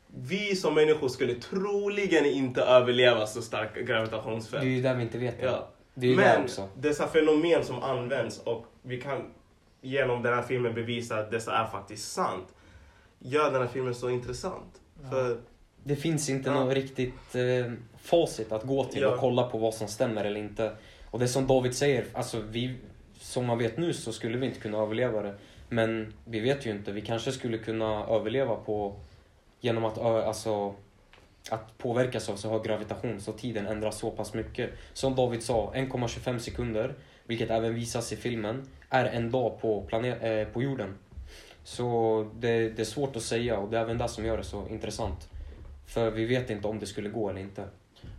Vi 0.08 0.56
som 0.56 0.76
människor 0.76 1.08
skulle 1.08 1.34
troligen 1.34 2.26
inte 2.26 2.62
överleva 2.62 3.28
så 3.28 3.42
starkt 3.42 3.74
Det 3.74 3.80
är 3.80 3.84
gravitationsfält. 3.86 4.64
ju 4.66 4.82
där 4.82 4.96
vi 4.96 5.02
inte 5.04 5.18
vet. 5.18 5.36
Ja. 5.42 5.68
Det 5.94 6.10
det 6.10 6.16
Men 6.16 6.44
också. 6.44 6.70
dessa 6.76 7.08
fenomen 7.08 7.64
som 7.66 7.84
används 7.84 8.40
och 8.40 8.66
vi 8.82 9.02
kan 9.02 9.34
genom 9.82 10.24
den 10.24 10.34
här 10.34 10.42
filmen 10.42 10.74
bevisa 10.74 11.16
att 11.20 11.32
dessa 11.32 11.58
är 11.58 11.66
faktiskt 11.68 12.12
sant. 12.12 12.48
Gör 13.20 13.52
den 13.52 13.62
här 13.62 13.68
filmen 13.70 13.96
så 13.96 14.10
intressant. 14.10 14.82
Ja. 15.04 15.10
För 15.10 15.38
Det 15.84 15.96
finns 15.96 16.30
inte 16.30 16.50
Ja. 16.50 16.54
något 16.64 16.74
riktigt 16.74 17.36
eh, 17.36 17.72
facit 18.02 18.52
att 18.52 18.64
gå 18.64 18.84
till 18.84 19.02
Ja. 19.02 19.10
och 19.14 19.20
kolla 19.20 19.44
på 19.44 19.58
vad 19.58 19.74
som 19.74 19.88
stämmer 19.88 20.26
eller 20.26 20.40
inte. 20.40 20.72
Och 21.12 21.20
det 21.20 21.28
som 21.28 21.48
David 21.48 21.76
säger, 21.76 22.06
alltså 22.14 22.40
vi, 22.50 22.76
som 23.20 23.46
man 23.46 23.58
vet 23.58 23.78
nu 23.78 23.94
så 23.94 24.14
skulle 24.14 24.38
vi 24.38 24.46
inte 24.46 24.60
kunna 24.60 24.78
överleva 24.78 25.22
det. 25.22 25.34
Men 25.70 26.14
vi 26.26 26.40
vet 26.40 26.66
ju 26.66 26.72
inte, 26.72 26.92
vi 26.92 27.02
kanske 27.02 27.32
skulle 27.32 27.58
kunna 27.58 28.06
överleva 28.06 28.56
på 28.56 28.96
genom 29.60 29.86
att, 29.86 29.98
alltså, 29.98 30.76
att 31.50 31.78
påverkas 31.78 32.30
av 32.30 32.36
så 32.36 32.50
hög 32.50 32.64
gravitation 32.64 33.22
så 33.22 33.32
tiden 33.32 33.68
ändras 33.68 33.98
så 33.98 34.12
pass 34.12 34.34
mycket. 34.34 34.70
Som 34.94 35.16
David 35.16 35.44
sa, 35.44 35.72
1,25 35.76 36.40
sekunder, 36.40 36.96
vilket 37.26 37.50
även 37.50 37.76
visas 37.76 38.14
i 38.14 38.16
filmen, 38.16 38.68
är 38.90 39.06
en 39.06 39.32
dag 39.32 39.62
på, 39.62 39.82
planet, 39.82 40.24
eh, 40.24 40.54
på 40.54 40.64
jorden. 40.64 40.98
Så 41.64 42.30
det, 42.40 42.70
det 42.70 42.82
är 42.82 42.86
svårt 42.86 43.16
att 43.16 43.22
säga 43.22 43.58
och 43.58 43.70
det 43.70 43.78
är 43.78 43.82
även 43.82 43.98
det 43.98 44.08
som 44.08 44.26
gör 44.26 44.38
det 44.38 44.44
så 44.44 44.68
intressant. 44.68 45.30
För 45.86 46.12
vi 46.12 46.26
vet 46.26 46.50
inte 46.50 46.68
om 46.68 46.80
det 46.80 46.86
skulle 46.86 47.10
gå 47.10 47.30
eller 47.30 47.42
inte. 47.42 47.64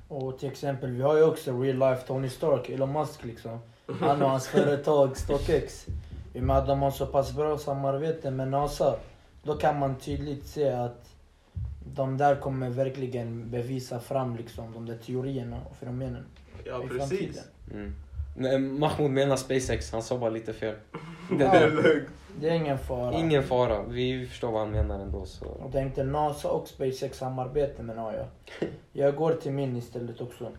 Och 0.09 0.38
till 0.38 0.49
exempel, 0.49 0.90
vi 0.90 1.02
har 1.02 1.16
ju 1.16 1.23
också 1.23 1.62
real 1.62 1.78
life 1.78 2.07
Tony 2.07 2.28
Stark, 2.28 2.68
Elon 2.68 2.92
Musk 2.92 3.25
liksom. 3.25 3.59
Han 4.00 4.23
och 4.23 4.30
hans 4.30 4.49
företag 4.49 5.16
StockX. 5.16 5.87
I 6.35 6.40
och 6.40 6.42
med 6.42 6.57
att 6.57 6.66
de 6.66 6.83
har 6.83 6.90
så 6.90 7.07
pass 7.07 7.33
bra 7.33 7.59
samarbete 7.59 8.30
med 8.30 8.49
NASA, 8.49 8.97
då 9.42 9.54
kan 9.54 9.78
man 9.78 9.97
tydligt 9.97 10.47
se 10.47 10.68
att 10.71 11.18
de 11.99 12.17
där 12.17 12.37
kommer 12.37 12.71
verkligen 12.71 13.50
bevisa 13.50 14.00
fram 14.00 14.37
liksom 14.37 14.73
de 14.75 14.87
där 14.87 14.97
teorierna 14.97 15.57
och 15.71 15.76
fenomenen 15.76 16.25
Ja, 16.64 16.85
i 16.85 16.88
precis. 16.88 17.09
framtiden. 17.09 17.45
Mm. 17.73 17.95
Nej, 18.37 18.59
Mahmoud 18.59 19.11
menar 19.11 19.37
SpaceX, 19.37 19.93
han 19.93 20.02
sa 20.02 20.19
bara 20.19 20.31
lite 20.31 20.52
fel. 20.52 20.75
Det 21.38 21.45
är 21.45 21.71
lugnt. 21.71 22.09
Det 22.40 22.49
är 22.49 22.55
ingen 22.55 22.78
fara. 22.78 23.14
Ingen 23.14 23.43
fara, 23.43 23.83
vi 23.83 24.26
förstår 24.26 24.50
vad 24.52 24.61
han 24.61 24.71
menar 24.71 25.00
ändå. 25.00 25.26
Så. 25.26 25.57
Jag 25.62 25.73
tänkte 25.73 26.05
NASA 26.05 26.50
och 26.50 26.69
SpaceX 26.69 27.19
samarbete 27.19 27.83
menar 27.83 28.12
jag. 28.14 28.26
Jag 28.93 29.17
går 29.17 29.33
till 29.33 29.52
min 29.52 29.76
istället 29.76 30.21
också. 30.21 30.50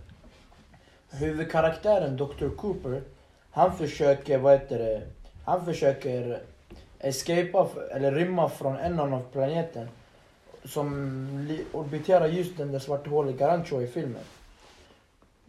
Huvudkaraktären 1.11 2.17
Dr. 2.17 2.49
Cooper, 2.57 3.01
han 3.51 3.77
försöker, 3.77 4.37
vad 4.37 4.53
heter 4.53 4.79
det, 4.79 5.01
han 5.45 5.65
försöker 5.65 6.41
escapa, 6.99 7.67
eller 7.91 8.11
rymma 8.11 8.49
från 8.49 8.75
en 8.75 8.99
av 8.99 9.23
planeten 9.31 9.87
som 10.65 11.59
orbiterar 11.71 12.27
just 12.27 12.57
den 12.57 12.71
där 12.71 12.79
svarta 12.79 13.09
hålet 13.09 13.37
Garancho 13.37 13.81
i 13.81 13.87
filmen. 13.87 14.23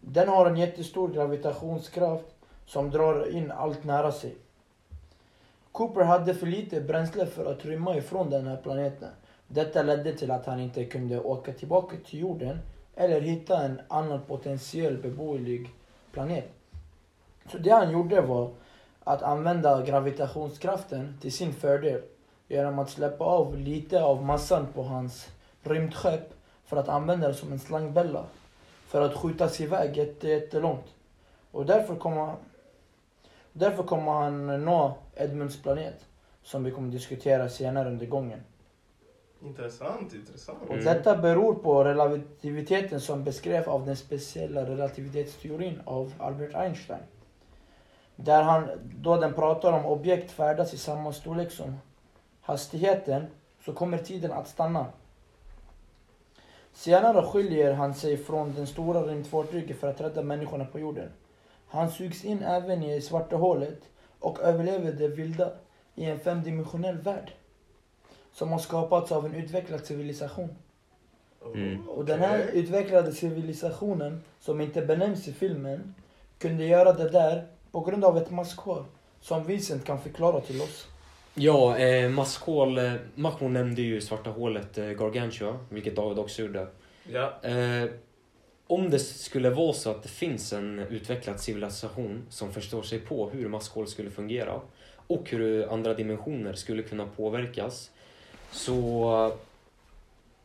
Den 0.00 0.29
har 0.29 0.47
en 0.47 0.57
jättestor 0.57 1.09
gravitationskraft 1.09 2.25
som 2.67 2.90
drar 2.90 3.37
in 3.37 3.50
allt 3.50 3.85
nära 3.85 4.12
sig. 4.12 4.35
Cooper 5.73 6.05
hade 6.05 6.35
för 6.35 6.47
lite 6.47 6.81
bränsle 6.81 7.26
för 7.26 7.52
att 7.52 7.64
rymma 7.64 7.97
ifrån 7.97 8.31
den 8.31 8.47
här 8.47 8.57
planeten. 8.57 9.09
Detta 9.49 9.83
ledde 9.83 10.12
till 10.12 10.31
att 10.31 10.47
han 10.47 10.61
inte 10.61 10.85
kunde 10.85 11.21
åka 11.21 11.52
tillbaka 11.52 11.97
till 12.07 12.21
jorden 12.21 12.59
eller 12.95 13.21
hitta 13.21 13.64
en 13.64 13.81
annan 13.88 14.21
potentiell 14.26 14.97
beboelig 14.97 15.71
planet. 16.12 16.49
Så 17.52 17.59
det 17.59 17.71
han 17.71 17.93
gjorde 17.93 18.21
var 18.21 18.50
att 19.05 19.23
använda 19.23 19.83
gravitationskraften 19.83 21.19
till 21.21 21.33
sin 21.33 21.52
fördel 21.52 22.02
genom 22.50 22.78
att 22.78 22.90
släppa 22.90 23.25
av 23.25 23.57
lite 23.57 24.02
av 24.02 24.25
massan 24.25 24.66
på 24.75 24.83
hans 24.83 25.28
rymdskepp 25.62 26.35
för 26.64 26.76
att 26.76 26.88
använda 26.88 27.28
det 27.28 27.35
som 27.35 27.52
en 27.52 27.59
slangbella 27.59 28.25
för 28.87 29.00
att 29.00 29.14
skjutas 29.14 29.61
iväg 29.61 29.97
jätte- 29.97 30.28
jättelångt. 30.28 30.95
Och 31.50 31.66
därför 31.66 31.95
kommer, 31.97 32.35
därför 33.52 33.83
kommer 33.83 34.12
han 34.12 34.64
nå 34.64 34.95
Edmunds 35.16 35.62
planet 35.62 36.07
som 36.42 36.64
vi 36.64 36.71
kommer 36.71 36.92
diskutera 36.92 37.49
senare 37.49 37.88
under 37.88 38.07
gången. 38.07 38.40
Intressant, 39.42 40.14
intressant. 40.14 40.59
Och 40.69 40.76
detta 40.78 41.16
beror 41.16 41.54
på 41.54 41.85
relativiteten 41.85 43.00
som 43.00 43.25
beskrevs 43.25 43.69
av 43.69 43.87
den 43.87 43.97
speciella 43.97 44.64
relativitetsteorin 44.66 45.80
av 45.85 46.12
Albert 46.19 46.54
Einstein. 46.54 47.02
Där 48.16 48.42
han, 48.42 48.69
då 49.00 49.16
den 49.16 49.33
pratar 49.33 49.73
om 49.73 49.87
objekt 49.87 50.30
färdas 50.30 50.75
i 50.75 50.78
samma 50.78 51.12
storlek 51.12 51.50
som 51.50 51.78
hastigheten 52.50 53.26
så 53.64 53.73
kommer 53.73 53.99
tiden 53.99 54.33
att 54.33 54.49
stanna. 54.49 54.87
Senare 56.73 57.23
skiljer 57.23 57.73
han 57.73 57.95
sig 57.95 58.16
från 58.16 58.54
den 58.54 58.66
stora 58.66 59.02
rymdfartyget 59.02 59.80
för 59.80 59.88
att 59.88 60.00
rädda 60.00 60.23
människorna 60.23 60.64
på 60.64 60.78
jorden. 60.78 61.09
Han 61.69 61.90
sugs 61.90 62.25
in 62.25 62.42
även 62.42 62.83
i 62.83 63.00
svarta 63.00 63.37
hålet 63.37 63.80
och 64.19 64.40
överlever 64.40 64.92
det 64.92 65.09
vilda 65.09 65.52
i 65.95 66.04
en 66.04 66.21
femdimensionell 66.21 66.99
värld 66.99 67.33
som 68.33 68.52
har 68.52 68.59
skapats 68.59 69.12
av 69.12 69.26
en 69.26 69.35
utvecklad 69.35 69.87
civilisation. 69.87 70.57
Mm. 71.54 71.88
Och 71.88 72.04
den 72.04 72.21
här 72.21 72.38
utvecklade 72.52 73.12
civilisationen, 73.12 74.23
som 74.40 74.61
inte 74.61 74.83
benämns 74.83 75.28
i 75.28 75.33
filmen, 75.33 75.95
kunde 76.38 76.64
göra 76.64 76.92
det 76.92 77.09
där 77.09 77.47
på 77.71 77.80
grund 77.80 78.04
av 78.04 78.19
ett 78.19 78.30
maskhål 78.30 78.85
som 79.21 79.45
Vincent 79.45 79.85
kan 79.85 80.00
förklara 80.00 80.40
till 80.40 80.62
oss. 80.62 80.87
Ja, 81.42 81.78
eh, 81.78 82.11
maskhål. 82.11 82.78
Eh, 82.78 82.92
Mahmoud 83.14 83.52
nämnde 83.52 83.82
ju 83.82 84.00
svarta 84.00 84.30
hålet 84.30 84.78
eh, 84.78 84.85
Gargantua, 84.85 85.59
vilket 85.68 85.97
David 85.97 86.18
också 86.18 86.42
gjorde. 86.42 86.66
Ja. 87.12 87.40
Eh, 87.42 87.90
om 88.66 88.90
det 88.90 88.99
skulle 88.99 89.50
vara 89.50 89.73
så 89.73 89.90
att 89.90 90.02
det 90.02 90.09
finns 90.09 90.52
en 90.52 90.78
utvecklad 90.78 91.40
civilisation 91.40 92.26
som 92.30 92.52
förstår 92.52 92.82
sig 92.82 92.99
på 92.99 93.30
hur 93.30 93.49
maskhål 93.49 93.87
skulle 93.87 94.11
fungera 94.11 94.61
och 95.06 95.30
hur 95.30 95.73
andra 95.73 95.94
dimensioner 95.94 96.52
skulle 96.52 96.82
kunna 96.82 97.06
påverkas 97.06 97.90
så 98.50 99.32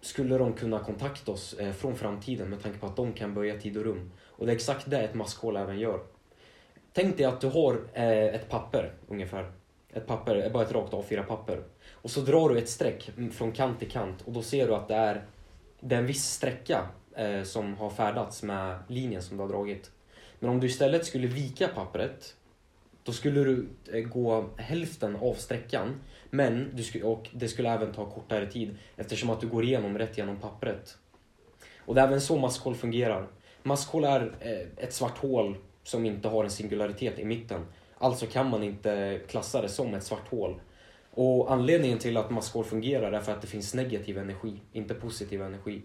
skulle 0.02 0.38
de 0.38 0.54
kunna 0.54 0.80
kontakta 0.80 1.32
oss 1.32 1.54
eh, 1.54 1.72
från 1.72 1.96
framtiden 1.96 2.50
med 2.50 2.64
tanke 2.64 2.80
på 2.80 2.86
att 2.86 2.96
de 2.96 3.14
kan 3.14 3.34
böja 3.34 3.60
tid 3.60 3.78
och 3.78 3.84
rum. 3.84 4.12
Och 4.26 4.46
det 4.46 4.52
är 4.52 4.56
exakt 4.56 4.90
det 4.90 5.00
ett 5.00 5.14
maskhål 5.14 5.58
även 5.58 5.80
gör. 5.80 6.00
Tänk 6.94 7.18
dig 7.18 7.26
att 7.26 7.42
du 7.42 7.48
har 7.48 7.82
eh, 7.94 8.36
ett 8.36 8.50
papper 8.50 8.94
ungefär. 9.08 9.52
Ett 9.96 10.08
papper, 10.08 10.36
är 10.36 10.50
bara 10.50 10.64
ett 10.64 10.72
rakt 10.72 10.94
A4-papper. 10.94 11.64
Och 11.92 12.12
så 12.12 12.22
drar 12.22 12.50
du 12.50 12.58
ett 12.58 12.70
streck 12.70 13.10
mm, 13.18 13.32
från 13.32 13.52
kant 13.52 13.80
till 13.80 13.92
kant 13.92 14.22
och 14.26 14.34
då 14.34 14.42
ser 14.42 14.68
du 14.68 14.76
att 14.76 14.88
det 14.88 14.96
är, 14.96 15.24
det 15.80 15.96
är 15.96 16.00
en 16.00 16.06
viss 16.06 16.26
sträcka 16.26 16.88
eh, 17.16 17.44
som 17.44 17.78
har 17.78 17.90
färdats 17.90 18.44
med 18.44 18.78
linjen 18.88 19.22
som 19.22 19.38
du 19.38 19.44
har 19.44 19.50
dragit. 19.50 19.92
Men 20.40 20.50
om 20.50 20.60
du 20.60 20.68
istället 20.68 21.06
skulle 21.06 21.28
vika 21.28 21.68
pappret 21.68 22.36
då 23.04 23.12
skulle 23.12 23.44
du 23.44 23.68
eh, 23.94 24.02
gå 24.02 24.50
hälften 24.58 25.16
av 25.16 25.34
sträckan 25.34 26.02
men 26.30 26.70
du 26.74 26.84
skulle, 26.84 27.04
och 27.04 27.30
det 27.34 27.48
skulle 27.48 27.70
även 27.70 27.94
ta 27.94 28.06
kortare 28.06 28.52
tid 28.52 28.78
eftersom 28.98 29.30
att 29.30 29.42
du 29.42 29.48
går 29.48 29.64
igenom 29.64 29.98
rätt 29.98 30.18
genom 30.18 30.38
pappret. 30.38 30.98
Och 31.80 31.96
det 31.96 32.02
är 32.02 32.08
även 32.08 32.22
så 32.22 32.38
maskhål 32.38 32.76
fungerar. 32.76 33.28
Maskhål 33.64 34.04
är 34.04 34.36
eh, 34.40 34.84
ett 34.84 34.94
svart 34.94 35.18
hål 35.18 35.58
som 35.84 36.06
inte 36.06 36.28
har 36.28 36.44
en 36.44 36.50
singularitet 36.50 37.20
i 37.20 37.26
mitten. 37.26 37.66
Alltså 37.98 38.26
kan 38.26 38.50
man 38.50 38.64
inte 38.64 39.22
klassa 39.28 39.62
det 39.62 39.70
som 39.70 39.94
ett 39.94 40.04
svart 40.04 40.28
hål. 40.30 40.60
Och 41.12 41.52
anledningen 41.52 42.00
till 42.00 42.18
att 42.18 42.30
maskhål 42.30 42.64
fungerar 42.64 43.12
är 43.12 43.20
för 43.20 43.32
att 43.32 43.42
det 43.42 43.48
finns 43.48 43.74
negativ 43.74 44.18
energi, 44.18 44.62
inte 44.72 44.94
positiv 44.94 45.42
energi. 45.42 45.82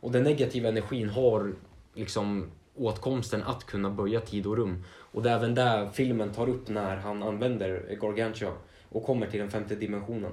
Och 0.00 0.12
den 0.12 0.22
negativa 0.22 0.68
energin 0.68 1.08
har 1.08 1.54
liksom 1.94 2.50
åtkomsten 2.74 3.42
att 3.42 3.64
kunna 3.64 3.90
böja 3.90 4.20
tid 4.20 4.46
och 4.46 4.56
rum. 4.56 4.84
Och 4.88 5.22
det 5.22 5.30
är 5.30 5.36
även 5.36 5.54
där 5.54 5.90
filmen 5.90 6.32
tar 6.32 6.48
upp 6.48 6.68
när 6.68 6.96
han 6.96 7.22
använder 7.22 7.96
Gargantua 8.00 8.52
och 8.88 9.04
kommer 9.04 9.26
till 9.26 9.40
den 9.40 9.50
femte 9.50 9.74
dimensionen. 9.74 10.32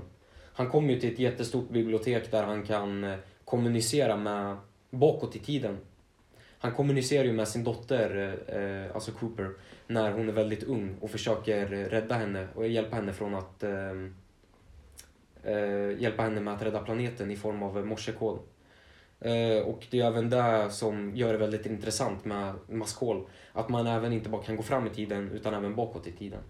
Han 0.53 0.69
kommer 0.69 0.93
ju 0.93 0.99
till 0.99 1.13
ett 1.13 1.19
jättestort 1.19 1.69
bibliotek 1.69 2.31
där 2.31 2.43
han 2.43 2.63
kan 2.63 3.03
eh, 3.03 3.17
kommunicera 3.45 4.17
med 4.17 4.57
bakåt 4.89 5.35
i 5.35 5.39
tiden. 5.39 5.77
Han 6.59 6.71
kommunicerar 6.71 7.23
ju 7.23 7.33
med 7.33 7.47
sin 7.47 7.63
dotter, 7.63 8.39
eh, 8.47 8.95
alltså 8.95 9.11
Cooper, 9.11 9.49
när 9.87 10.11
hon 10.11 10.29
är 10.29 10.33
väldigt 10.33 10.63
ung 10.63 10.97
och 11.01 11.11
försöker 11.11 11.67
rädda 11.67 12.15
henne 12.15 12.47
och 12.55 12.67
hjälpa 12.67 12.95
henne 12.95 13.13
från 13.13 13.35
att 13.35 13.63
eh, 13.63 13.91
eh, 15.43 16.01
hjälpa 16.01 16.23
henne 16.23 16.41
med 16.41 16.53
att 16.53 16.61
rädda 16.61 16.79
planeten 16.79 17.31
i 17.31 17.35
form 17.35 17.63
av 17.63 17.85
morsekod. 17.85 18.39
Eh, 19.19 19.63
och 19.63 19.87
det 19.91 19.99
är 19.99 20.05
även 20.05 20.29
det 20.29 20.69
som 20.71 21.15
gör 21.15 21.33
det 21.33 21.39
väldigt 21.39 21.65
intressant 21.65 22.25
med 22.25 22.53
maskhål. 22.69 23.27
Att 23.53 23.69
man 23.69 23.87
även 23.87 24.13
inte 24.13 24.29
bara 24.29 24.43
kan 24.43 24.55
gå 24.55 24.63
fram 24.63 24.87
i 24.87 24.89
tiden 24.89 25.31
utan 25.31 25.53
även 25.53 25.75
bakåt 25.75 26.07
i 26.07 26.11
tiden. 26.11 26.41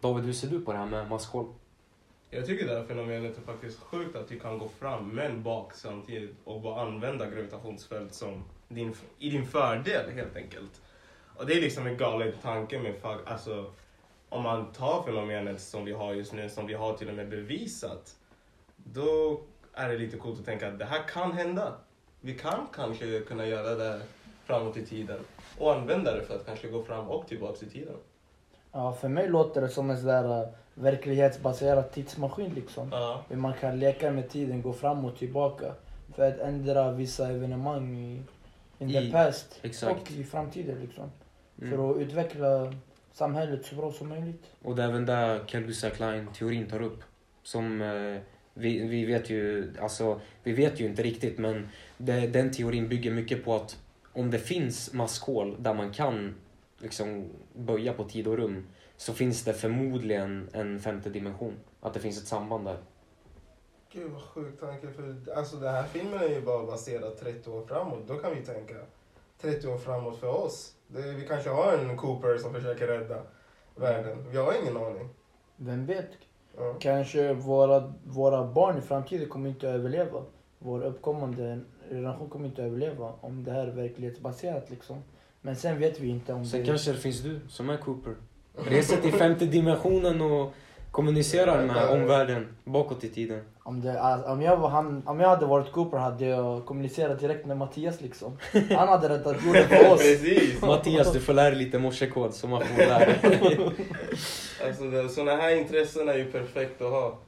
David, 0.00 0.24
hur 0.24 0.32
ser 0.32 0.48
du 0.48 0.60
på 0.60 0.72
det 0.72 0.78
här 0.78 0.86
med 0.86 1.08
maskhål? 1.08 1.46
Jag 2.30 2.46
tycker 2.46 2.66
det 2.66 2.74
här 2.74 2.84
fenomenet 2.84 3.38
är 3.38 3.42
faktiskt 3.42 3.80
sjukt 3.80 4.16
att 4.16 4.32
vi 4.32 4.40
kan 4.40 4.58
gå 4.58 4.68
fram 4.68 5.08
men 5.08 5.42
bak 5.42 5.74
samtidigt 5.74 6.36
och 6.44 6.60
bara 6.60 6.82
använda 6.82 7.30
gravitationsfält 7.30 8.14
som 8.14 8.44
din, 8.74 8.94
i 9.18 9.30
din 9.30 9.46
fördel 9.46 10.10
helt 10.10 10.36
enkelt. 10.36 10.80
Och 11.36 11.46
det 11.46 11.54
är 11.54 11.60
liksom 11.60 11.86
en 11.86 11.96
galen 11.96 12.32
tanke 12.42 12.78
med 12.78 12.94
alltså 13.26 13.70
om 14.28 14.42
man 14.42 14.72
tar 14.72 15.02
fenomenet 15.02 15.60
som 15.60 15.84
vi 15.84 15.92
har 15.92 16.14
just 16.14 16.32
nu, 16.32 16.48
som 16.48 16.66
vi 16.66 16.74
har 16.74 16.96
till 16.96 17.08
och 17.08 17.14
med 17.14 17.28
bevisat, 17.28 18.16
då 18.76 19.40
är 19.72 19.88
det 19.88 19.98
lite 19.98 20.16
coolt 20.16 20.38
att 20.38 20.44
tänka 20.44 20.68
att 20.68 20.78
det 20.78 20.84
här 20.84 21.08
kan 21.08 21.32
hända. 21.32 21.72
Vi 22.20 22.34
kan 22.38 22.66
kanske 22.74 23.20
kunna 23.20 23.46
göra 23.46 23.74
det 23.74 24.00
framåt 24.44 24.76
i 24.76 24.86
tiden 24.86 25.20
och 25.58 25.74
använda 25.74 26.14
det 26.14 26.22
för 26.22 26.34
att 26.34 26.46
kanske 26.46 26.68
gå 26.68 26.82
fram 26.82 27.08
och 27.08 27.26
tillbaka 27.26 27.66
i 27.66 27.68
tiden. 27.68 27.94
Ja, 28.72 28.92
för 28.92 29.08
mig 29.08 29.28
låter 29.28 29.60
det 29.60 29.68
som 29.68 29.90
en 29.90 29.96
sån 29.96 30.06
där 30.06 30.42
uh, 30.42 30.48
verklighetsbaserad 30.74 31.92
tidsmaskin 31.92 32.54
liksom. 32.54 32.88
Ja. 32.92 33.24
Hur 33.28 33.36
man 33.36 33.54
kan 33.60 33.78
leka 33.78 34.10
med 34.10 34.30
tiden, 34.30 34.62
gå 34.62 34.72
fram 34.72 35.04
och 35.04 35.16
tillbaka. 35.16 35.74
För 36.14 36.28
att 36.28 36.38
ändra 36.38 36.92
vissa 36.92 37.28
evenemang 37.28 37.96
i 37.96 38.22
in 38.82 38.92
the 38.92 39.00
I- 39.08 39.12
past 39.12 39.60
exakt. 39.62 40.02
och 40.02 40.10
i 40.12 40.24
framtiden 40.24 40.80
liksom. 40.80 41.10
Mm. 41.62 41.70
För 41.70 41.90
att 41.90 41.96
utveckla 41.96 42.74
samhället 43.12 43.66
så 43.66 43.74
bra 43.74 43.92
som 43.92 44.08
möjligt. 44.08 44.42
Och 44.62 44.76
det 44.76 44.82
är 44.82 44.88
även 44.88 45.06
där 45.06 45.44
Carl 45.48 45.90
Klein-teorin 45.90 46.66
tar 46.66 46.82
upp. 46.82 47.02
Som 47.42 47.82
eh, 47.82 48.20
vi, 48.54 48.88
vi 48.88 49.04
vet 49.04 49.30
ju, 49.30 49.72
alltså 49.80 50.20
vi 50.42 50.52
vet 50.52 50.80
ju 50.80 50.86
inte 50.86 51.02
riktigt 51.02 51.38
men 51.38 51.68
det, 51.98 52.26
den 52.26 52.50
teorin 52.50 52.88
bygger 52.88 53.10
mycket 53.10 53.44
på 53.44 53.54
att 53.54 53.78
om 54.12 54.30
det 54.30 54.38
finns 54.38 54.92
maskhål 54.92 55.56
där 55.58 55.74
man 55.74 55.90
kan 55.90 56.34
liksom 56.78 57.28
böja 57.54 57.92
på 57.92 58.04
tid 58.04 58.26
och 58.26 58.36
rum 58.36 58.66
så 58.96 59.12
finns 59.12 59.44
det 59.44 59.52
förmodligen 59.52 60.48
en 60.52 60.80
femte 60.80 61.10
dimension. 61.10 61.54
Att 61.80 61.94
det 61.94 62.00
finns 62.00 62.18
ett 62.22 62.26
samband 62.28 62.64
där. 62.64 62.76
Gud 63.92 64.10
vad 64.10 64.22
sjuk 64.22 64.60
tanke. 64.60 64.88
För, 64.90 65.32
alltså 65.36 65.56
den 65.56 65.74
här 65.74 65.84
filmen 65.84 66.20
är 66.20 66.28
ju 66.28 66.40
bara 66.40 66.66
baserad 66.66 67.16
30 67.18 67.50
år 67.50 67.66
framåt. 67.66 68.08
Då 68.08 68.14
kan 68.14 68.34
vi 68.34 68.44
tänka 68.44 68.74
30 69.40 69.68
år 69.68 69.78
framåt 69.78 70.18
för 70.18 70.44
oss. 70.44 70.74
Det, 70.86 71.02
vi 71.02 71.26
kanske 71.26 71.50
har 71.50 71.72
en 71.72 71.96
Cooper 71.96 72.38
som 72.38 72.52
försöker 72.52 72.86
rädda 72.86 73.22
världen. 73.76 74.30
Vi 74.30 74.36
har 74.36 74.54
ingen 74.62 74.76
aning. 74.76 75.08
Vem 75.56 75.86
vet? 75.86 76.08
Ja. 76.56 76.74
Kanske 76.80 77.32
våra, 77.32 77.92
våra 78.04 78.46
barn 78.46 78.78
i 78.78 78.80
framtiden 78.80 79.28
kommer 79.28 79.48
inte 79.48 79.68
att 79.68 79.74
överleva. 79.74 80.22
Vår 80.58 80.82
uppkommande 80.82 81.60
generation 81.90 82.30
kommer 82.30 82.46
inte 82.46 82.62
att 82.62 82.66
överleva 82.66 83.12
om 83.20 83.44
det 83.44 83.52
här 83.52 83.66
är 83.66 83.72
verklighetsbaserat 83.72 84.70
liksom. 84.70 85.02
Men 85.40 85.56
sen 85.56 85.78
vet 85.78 86.00
vi 86.00 86.08
inte 86.08 86.32
om 86.32 86.44
Sen 86.46 86.60
det... 86.60 86.66
kanske 86.66 86.92
det 86.92 86.98
finns 86.98 87.20
du 87.20 87.40
som 87.48 87.70
är 87.70 87.76
Cooper. 87.76 88.14
Reser 88.54 88.96
till 88.96 89.12
femte 89.12 89.46
dimensionen 89.46 90.20
och 90.20 90.52
kommunicerar 90.92 91.66
med 91.66 91.88
omvärlden 91.88 92.48
bakåt 92.64 93.04
i 93.04 93.08
tiden. 93.08 93.40
Om, 93.62 93.80
det, 93.80 94.22
om, 94.26 94.42
jag 94.42 94.56
var 94.56 94.68
han, 94.68 95.02
om 95.06 95.20
jag 95.20 95.28
hade 95.28 95.46
varit 95.46 95.72
Cooper 95.72 95.98
hade 95.98 96.26
jag 96.26 96.66
kommunicerat 96.66 97.20
direkt 97.20 97.46
med 97.46 97.56
Mattias 97.56 98.00
liksom. 98.00 98.38
Han 98.52 98.88
hade 98.88 99.08
räddat 99.08 99.36
jorden 99.46 99.68
för 99.68 99.92
oss. 99.92 100.00
Precis! 100.02 100.62
Mattias, 100.62 101.12
du 101.12 101.20
får 101.20 101.32
lära 101.32 101.50
dig 101.50 101.58
lite 101.58 101.78
morsekod 101.78 102.34
som 102.34 102.50
man 102.50 102.62
får 102.66 102.78
lära 102.78 103.06
dig. 103.06 103.58
Alltså 104.66 105.08
såna 105.08 105.36
här 105.36 105.56
intressen 105.56 106.08
är 106.08 106.14
ju 106.14 106.32
perfekt 106.32 106.82
att 106.82 106.90
ha. 106.90 107.18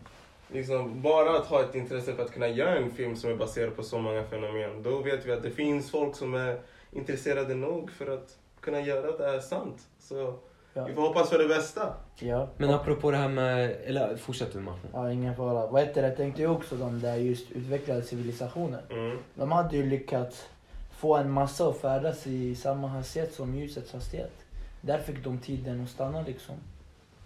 Liksom, 0.53 1.03
bara 1.03 1.39
att 1.39 1.47
ha 1.47 1.61
ett 1.61 1.75
intresse 1.75 2.15
för 2.15 2.23
att 2.23 2.33
kunna 2.33 2.49
göra 2.49 2.77
en 2.77 2.91
film 2.91 3.17
som 3.17 3.31
är 3.31 3.37
baserad 3.37 3.77
på 3.77 3.83
så 3.83 3.99
många 3.99 4.25
fenomen. 4.25 4.83
Då 4.83 5.03
vet 5.03 5.27
vi 5.27 5.33
att 5.33 5.43
det 5.43 5.51
finns 5.51 5.91
folk 5.91 6.17
som 6.17 6.35
är 6.35 6.59
intresserade 6.93 7.55
nog 7.55 7.91
för 7.91 8.15
att 8.15 8.37
kunna 8.61 8.81
göra 8.81 9.17
det 9.17 9.31
här 9.31 9.41
sant. 9.41 9.83
Så 9.99 10.39
Ja. 10.77 10.85
vi 10.85 10.95
får 10.95 11.03
hoppas 11.03 11.31
för 11.31 11.39
det 11.39 11.49
bästa. 11.49 11.95
Ja. 12.19 12.49
Men 12.57 12.71
apropå 12.71 13.11
det 13.11 13.17
här 13.17 13.29
med... 13.29 13.77
Eller 13.85 14.17
fortsätt 14.17 14.53
du 14.53 14.61
Mahmoud. 14.61 14.91
Ja, 14.93 15.13
ingen 15.13 15.37
fara. 15.37 15.67
Vad 15.67 15.83
heter 15.83 16.03
det? 16.03 16.09
Jag 16.09 16.17
tänkte 16.17 16.43
ju 16.43 16.49
också 16.49 16.77
de 16.77 17.01
där 17.01 17.17
just 17.17 17.51
utvecklade 17.51 18.03
civilisationer. 18.03 18.83
Mm. 18.91 19.19
De 19.35 19.53
hade 19.53 19.77
ju 19.77 19.91
lyckats 19.91 20.49
få 20.97 21.17
en 21.17 21.31
massa 21.31 21.69
att 21.69 21.79
färdas 21.79 22.27
i 22.27 22.55
samma 22.55 22.89
hastighet 22.89 23.35
som 23.35 23.55
ljusets 23.55 23.93
hastighet. 23.93 24.33
Där 24.81 24.99
fick 24.99 25.25
de 25.25 25.39
tiden 25.39 25.85
att 25.85 25.91
stanna 25.91 26.23
liksom. 26.23 26.55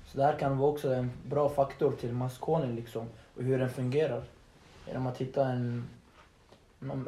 Så 0.06 0.18
det 0.18 0.24
här 0.24 0.38
kan 0.38 0.58
vara 0.58 0.70
också 0.70 0.94
en 0.94 1.10
bra 1.26 1.48
faktor 1.48 1.92
till 2.00 2.12
masskonen 2.12 2.76
liksom. 2.76 3.06
Och 3.36 3.42
hur 3.42 3.58
den 3.58 3.70
fungerar. 3.70 4.22
Genom 4.86 5.06
att 5.06 5.18
hitta 5.18 5.48
en, 5.48 5.88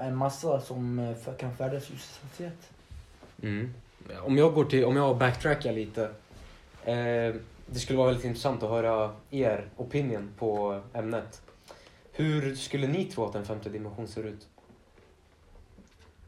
en 0.01 0.17
massa 0.17 0.61
som 0.61 0.99
eh, 0.99 1.35
kan 1.35 1.57
färdas 1.57 1.91
i 1.91 1.93
ljusets 1.93 2.21
hastighet. 2.23 2.71
Mm. 3.43 3.75
Om 4.23 4.39
jag 4.39 4.55
går 4.55 4.65
till, 4.65 4.85
om 4.85 4.97
jag 4.97 5.17
backtrackar 5.17 5.73
lite. 5.73 6.11
Eh, 6.85 7.35
det 7.67 7.79
skulle 7.79 7.99
vara 7.99 8.09
väldigt 8.09 8.25
intressant 8.25 8.63
att 8.63 8.71
höra 8.71 9.17
er 9.31 9.69
opinion 9.77 10.31
på 10.39 10.81
ämnet. 10.95 11.43
Hur 12.13 12.55
skulle 12.55 12.87
ni 12.87 13.05
tro 13.05 13.25
att 13.25 13.35
en 13.35 13.45
femte 13.45 13.69
dimension 13.69 14.09
ser 14.09 14.25
ut? 14.25 14.49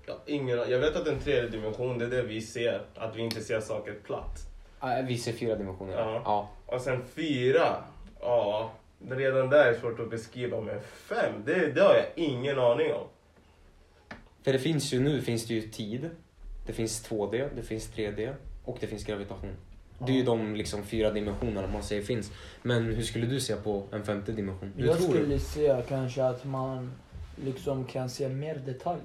Ja, 0.07 0.15
ingen, 0.27 0.59
jag 0.59 0.79
vet 0.79 0.97
att 0.97 1.07
en 1.07 1.21
tredje 1.21 1.49
dimension, 1.49 1.99
det 1.99 2.05
är 2.05 2.11
det 2.11 2.23
vi 2.23 2.41
ser. 2.41 2.83
Att 2.95 3.17
vi 3.17 3.23
inte 3.23 3.41
ser 3.41 3.61
saker 3.61 3.95
platt. 4.05 4.39
Ah, 4.79 5.03
vi 5.03 5.19
ser 5.19 5.33
fyra 5.33 5.57
dimensioner. 5.57 5.93
Ja. 5.93 6.23
ja. 6.25 6.49
Och 6.67 6.81
sen 6.81 7.03
fyra, 7.15 7.85
ja, 8.21 8.73
redan 9.11 9.51
där 9.51 9.67
är 9.67 9.81
svårt 9.81 10.01
att 10.01 10.11
beskriva. 10.11 10.61
Men 10.61 10.81
fem, 10.81 11.33
det, 11.47 11.73
det 11.73 11.83
har 11.83 11.95
jag 11.95 12.07
ingen 12.15 12.59
aning 12.59 12.93
om. 12.93 13.07
För 14.43 14.53
det 14.53 14.59
finns 14.59 14.93
ju 14.93 15.01
nu 15.01 15.23
finns 15.23 15.47
det 15.47 15.55
ju 15.55 15.61
tid. 15.61 16.11
Det 16.67 16.73
finns 16.73 17.09
2D, 17.09 17.49
det 17.57 17.63
finns 17.63 17.93
3D 17.93 18.35
och 18.65 18.77
det 18.81 18.87
finns 18.87 19.05
gravitation. 19.05 19.57
Det 20.07 20.13
är 20.13 20.17
ju 20.17 20.23
de 20.23 20.55
liksom 20.55 20.83
fyra 20.83 21.11
dimensionerna 21.11 21.69
man 21.73 21.83
säger 21.83 22.03
finns. 22.03 22.33
Men 22.63 22.85
hur 22.85 23.03
skulle 23.03 23.27
du 23.27 23.41
se 23.41 23.57
på 23.57 23.83
en 23.91 24.05
femte 24.05 24.33
dimension? 24.33 24.73
Hur 24.77 24.87
Jag 24.87 25.03
skulle 25.03 25.39
säga 25.39 25.83
kanske 25.89 26.25
att 26.25 26.45
man 26.45 26.93
liksom 27.45 27.85
kan 27.85 28.11
se 28.11 28.29
mer 28.29 28.55
detalj. 28.67 29.01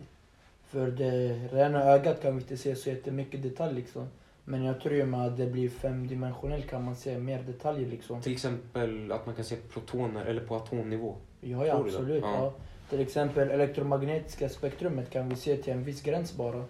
För 0.70 0.88
det 0.88 1.48
rena 1.52 1.84
ögat 1.84 2.22
kan 2.22 2.36
vi 2.36 2.42
inte 2.42 2.58
se 2.58 2.76
så 2.76 2.90
jättemycket 2.90 3.44
detalj 3.44 3.76
liksom. 3.76 4.08
Men 4.44 4.64
jag 4.64 4.82
tror 4.82 4.96
ju 4.96 5.06
med 5.06 5.26
att 5.28 5.38
det 5.38 5.46
blir 5.46 5.70
femdimensionellt 5.70 6.70
kan 6.70 6.84
man 6.84 6.96
se 6.96 7.18
mer 7.18 7.44
detaljer 7.44 7.88
liksom. 7.88 8.22
Till 8.22 8.32
exempel 8.32 9.12
att 9.12 9.26
man 9.26 9.36
kan 9.36 9.46
se 9.46 9.56
protoner 9.56 10.26
eller 10.26 10.42
på 10.42 10.56
atomnivå. 10.56 11.16
Ja, 11.42 11.66
ja 11.66 11.74
absolut. 11.74 12.24
Ja. 12.24 12.34
Ja. 12.34 12.54
Till 12.90 13.00
exempel 13.00 13.50
elektromagnetiska 13.50 14.50
spektrumet 14.50 15.10
kan 15.10 15.30
vi 15.30 15.36
se 15.36 15.58
till 15.58 15.74
en 15.74 15.84
viss 15.84 16.02
gräns 16.02 16.34
bara. 16.38 16.64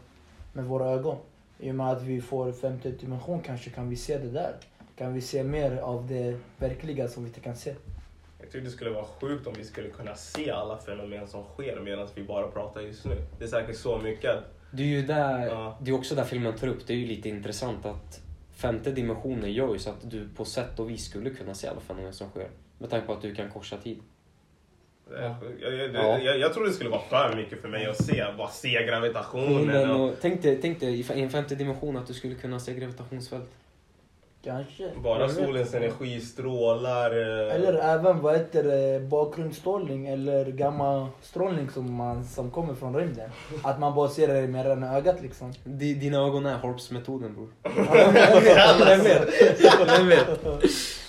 Med 0.53 0.65
våra 0.65 0.89
ögon. 0.89 1.17
I 1.59 1.71
och 1.71 1.75
med 1.75 1.87
att 1.89 2.01
vi 2.03 2.21
får 2.21 2.51
femte 2.51 2.91
dimension 2.91 3.41
kanske 3.41 3.69
kan 3.69 3.89
vi 3.89 3.95
se 3.95 4.17
det 4.17 4.29
där. 4.29 4.55
Kan 4.95 5.13
vi 5.13 5.21
se 5.21 5.43
mer 5.43 5.77
av 5.77 6.07
det 6.07 6.37
verkliga 6.57 7.07
som 7.07 7.23
vi 7.23 7.29
inte 7.29 7.39
kan 7.39 7.55
se. 7.55 7.75
Jag 8.39 8.51
tycker 8.51 8.65
det 8.65 8.71
skulle 8.71 8.89
vara 8.89 9.05
sjukt 9.05 9.47
om 9.47 9.53
vi 9.57 9.63
skulle 9.63 9.89
kunna 9.89 10.15
se 10.15 10.51
alla 10.51 10.77
fenomen 10.77 11.27
som 11.27 11.43
sker 11.43 11.79
medan 11.79 12.07
vi 12.15 12.23
bara 12.23 12.47
pratar 12.47 12.81
just 12.81 13.05
nu. 13.05 13.15
Det 13.39 13.43
är 13.43 13.47
säkert 13.47 13.75
så 13.77 13.97
mycket. 13.97 14.35
Det 14.71 14.83
är 14.83 14.87
ju 14.87 15.01
där, 15.01 15.47
Ja. 15.47 15.77
det 15.81 15.91
är 15.91 15.95
också 15.95 16.15
där 16.15 16.23
filmen 16.23 16.53
tar 16.55 16.67
upp, 16.67 16.87
det 16.87 16.93
är 16.93 16.97
ju 16.97 17.05
lite 17.05 17.29
intressant 17.29 17.85
att 17.85 18.21
femte 18.51 18.91
dimensionen 18.91 19.53
gör 19.53 19.73
ju 19.73 19.79
så 19.79 19.89
att 19.89 20.09
du 20.11 20.29
på 20.29 20.45
sätt 20.45 20.79
och 20.79 20.89
vis 20.89 21.05
skulle 21.05 21.29
kunna 21.29 21.53
se 21.53 21.67
alla 21.67 21.79
fenomen 21.79 22.13
som 22.13 22.29
sker. 22.29 22.49
Med 22.77 22.89
tanke 22.89 23.07
på 23.07 23.13
att 23.13 23.21
du 23.21 23.35
kan 23.35 23.49
korsa 23.49 23.77
tid. 23.77 23.99
Sjukt. 25.41 25.61
Jag, 25.61 25.73
jag, 25.73 25.93
Ja. 25.95 26.17
jag, 26.19 26.39
jag 26.39 26.53
tror 26.53 26.65
det 26.65 26.71
skulle 26.71 26.89
vara 26.89 27.01
för 27.09 27.35
mycket 27.35 27.61
för 27.61 27.67
mig 27.67 27.85
att 27.85 28.03
se, 28.05 28.25
bara 28.37 28.47
se 28.49 28.83
gravitationen. 28.85 29.65
Men, 29.65 29.91
och 29.91 30.13
tänk, 30.21 30.41
dig, 30.41 30.59
tänk 30.61 30.79
dig 30.79 30.99
i 30.99 31.21
en 31.21 31.29
femte 31.29 31.55
dimension 31.55 31.97
att 31.97 32.07
du 32.07 32.13
skulle 32.13 32.35
kunna 32.35 32.59
se 32.59 32.73
gravitationsfält. 32.73 33.49
Kanske. 34.43 34.89
bara 35.03 35.29
solens 35.29 35.73
energi, 35.73 36.21
strålar. 36.21 37.11
eh, 37.11 37.55
Eller 37.55 37.73
även 37.73 38.21
vad 38.21 38.33
heter 38.37 38.63
det, 38.63 38.99
bakgrundsstrålning 38.99 40.07
eller 40.07 40.45
gammastrålning 40.45 41.69
som, 41.69 41.93
man, 41.93 42.25
som 42.25 42.51
kommer 42.51 42.73
från 42.75 42.95
rymden. 42.95 43.29
Att 43.63 43.79
man 43.79 43.95
bara 43.95 44.09
ser 44.09 44.27
det 44.27 44.47
med 44.47 44.65
rena 44.65 44.97
ögat 44.97 45.21
liksom. 45.21 45.53
Di- 45.63 45.93
Dina 45.93 46.17
ögon 46.17 46.45
är 46.45 46.55
Harps-metoden 46.57 47.33
bror. 47.35 47.47
Vem 47.93 48.13
vet? 48.13 48.87
Vem 48.87 49.03
vet? 49.03 49.27
Vem 49.97 50.07
vet? 50.07 50.27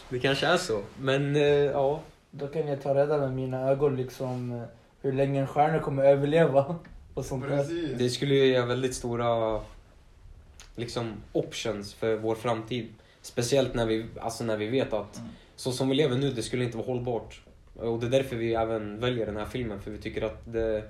Det 0.08 0.18
kanske 0.18 0.46
är 0.46 0.56
så. 0.56 0.80
Men 1.00 1.36
eh, 1.36 1.42
ja. 1.42 2.00
Då 2.38 2.46
kan 2.48 2.66
jag 2.68 2.82
ta 2.82 2.94
reda 2.94 3.18
med 3.18 3.32
mina 3.32 3.68
ögon 3.70 3.96
liksom 3.96 4.52
eh, 4.52 4.62
hur 5.00 5.12
länge 5.12 5.40
en 5.40 5.46
stjärna 5.46 5.78
kommer 5.78 6.04
överleva. 6.04 6.76
Och 7.14 7.24
sånt 7.24 7.48
där. 7.48 7.56
Precis. 7.56 7.98
Det 7.98 8.10
skulle 8.10 8.34
ju 8.34 8.46
ge 8.46 8.60
väldigt 8.62 8.94
stora 8.94 9.60
liksom 10.76 11.12
options 11.32 11.94
för 11.94 12.16
vår 12.16 12.34
framtid. 12.34 12.88
Speciellt 13.22 13.74
när 13.74 13.86
vi, 13.86 14.06
alltså 14.20 14.44
när 14.44 14.56
vi 14.56 14.66
vet 14.66 14.92
att 14.92 15.18
Mm. 15.18 15.30
så 15.56 15.72
som 15.72 15.88
vi 15.88 15.94
lever 15.94 16.16
nu, 16.16 16.30
det 16.32 16.42
skulle 16.42 16.64
inte 16.64 16.76
vara 16.76 16.86
hållbart. 16.86 17.42
Och 17.76 17.98
det 18.00 18.06
är 18.06 18.10
därför 18.10 18.36
vi 18.36 18.54
även 18.54 19.00
väljer 19.00 19.26
den 19.26 19.36
här 19.36 19.44
filmen, 19.44 19.80
för 19.80 19.90
vi 19.90 19.98
tycker 19.98 20.22
att 20.22 20.52
det, 20.52 20.84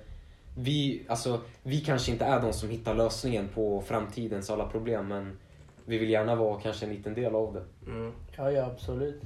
vi, 0.57 1.01
alltså, 1.07 1.41
vi 1.63 1.79
kanske 1.81 2.11
inte 2.11 2.25
är 2.25 2.41
de 2.41 2.53
som 2.53 2.69
hittar 2.69 2.95
lösningen 2.95 3.47
på 3.47 3.81
framtidens 3.81 4.49
alla 4.49 4.67
problem, 4.67 5.07
men 5.07 5.37
vi 5.85 5.97
vill 5.97 6.09
gärna 6.09 6.35
vara 6.35 6.61
kanske 6.61 6.85
en 6.85 6.93
liten 6.93 7.13
del 7.13 7.35
av 7.35 7.53
det. 7.53 7.91
Mm. 7.91 8.11
Ja, 8.37 8.51
ja 8.51 8.65
absolut. 8.65 9.21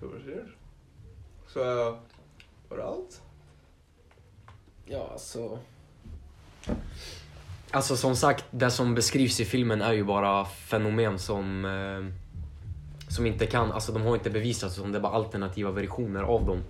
Precis. 0.00 0.50
Så, 1.54 1.60
var 2.68 2.76
det 2.76 2.84
allt? 2.84 3.22
Ja, 4.84 5.08
alltså... 5.12 5.58
Alltså 7.70 7.96
som 7.96 8.16
sagt, 8.16 8.44
det 8.50 8.70
som 8.70 8.94
beskrivs 8.94 9.40
i 9.40 9.44
filmen 9.44 9.82
är 9.82 9.92
ju 9.92 10.04
bara 10.04 10.44
fenomen 10.44 11.18
som... 11.18 11.64
Eh, 11.64 12.14
som 13.10 13.26
inte 13.26 13.46
kan, 13.46 13.72
alltså 13.72 13.92
de 13.92 14.02
har 14.02 14.14
inte 14.14 14.30
bevisats, 14.30 14.78
utan 14.78 14.92
det 14.92 14.98
är 14.98 15.02
bara 15.02 15.12
alternativa 15.12 15.70
versioner 15.70 16.22
av 16.22 16.46
dem. 16.46 16.62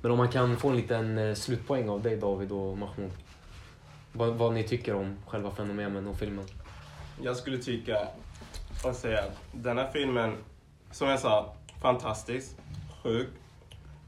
Men 0.00 0.10
om 0.10 0.18
man 0.18 0.28
kan 0.28 0.56
få 0.56 0.68
en 0.68 0.76
liten 0.76 1.18
eh, 1.18 1.34
slutpoäng 1.34 1.88
av 1.88 2.02
dig 2.02 2.16
David 2.16 2.52
och 2.52 2.78
Mahmoud. 2.78 3.12
Vad, 4.12 4.34
vad 4.34 4.52
ni 4.52 4.64
tycker 4.64 4.94
om 4.94 5.16
själva 5.26 5.50
fenomenen 5.50 6.06
och 6.06 6.18
filmen. 6.18 6.44
Jag 7.22 7.36
skulle 7.36 7.58
tycka, 7.58 8.08
säger 8.94 9.16
jag, 9.16 9.24
den 9.52 9.78
här 9.78 9.90
filmen, 9.92 10.36
som 10.90 11.08
jag 11.08 11.20
sa, 11.20 11.54
fantastisk, 11.82 12.50
sjuk. 13.02 13.28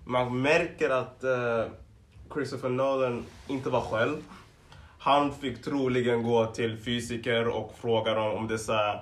Man 0.07 0.43
märker 0.43 0.91
att 0.91 1.25
uh, 1.25 1.73
Christopher 2.35 2.69
Nolan 2.69 3.25
inte 3.49 3.71
var 3.71 3.81
själv. 3.81 4.17
Han 4.99 5.33
fick 5.33 5.63
troligen 5.63 6.23
gå 6.23 6.47
till 6.47 6.79
fysiker 6.79 7.49
och 7.49 7.75
fråga 7.81 8.15
dem 8.15 8.35
om 8.35 8.49
dessa 8.49 9.01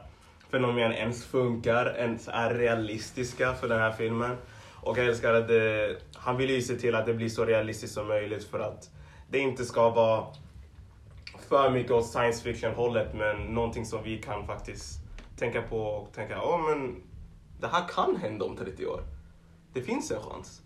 fenomen 0.50 0.92
ens 0.92 1.24
funkar, 1.24 1.94
ens 1.98 2.28
är 2.28 2.54
realistiska 2.54 3.54
för 3.54 3.68
den 3.68 3.78
här 3.78 3.92
filmen. 3.92 4.36
Och 4.74 4.98
jag 4.98 5.06
älskar 5.06 5.34
att 5.34 5.48
det, 5.48 5.96
han 6.14 6.36
vill 6.36 6.50
ju 6.50 6.62
se 6.62 6.76
till 6.76 6.94
att 6.94 7.06
det 7.06 7.14
blir 7.14 7.28
så 7.28 7.44
realistiskt 7.44 7.94
som 7.94 8.08
möjligt 8.08 8.44
för 8.44 8.60
att 8.60 8.90
det 9.30 9.38
inte 9.38 9.64
ska 9.64 9.90
vara 9.90 10.26
för 11.48 11.70
mycket 11.70 11.92
åt 11.92 12.06
science 12.06 12.42
fiction 12.42 12.74
hållet 12.74 13.14
men 13.14 13.36
någonting 13.36 13.86
som 13.86 14.02
vi 14.02 14.18
kan 14.18 14.46
faktiskt 14.46 14.98
tänka 15.36 15.62
på 15.62 15.78
och 15.78 16.12
tänka, 16.14 16.34
ja 16.34 16.64
men 16.68 17.02
det 17.60 17.66
här 17.66 17.88
kan 17.88 18.16
hända 18.16 18.44
om 18.44 18.56
30 18.56 18.86
år. 18.86 19.02
Det 19.72 19.82
finns 19.82 20.10
en 20.10 20.20
chans. 20.20 20.62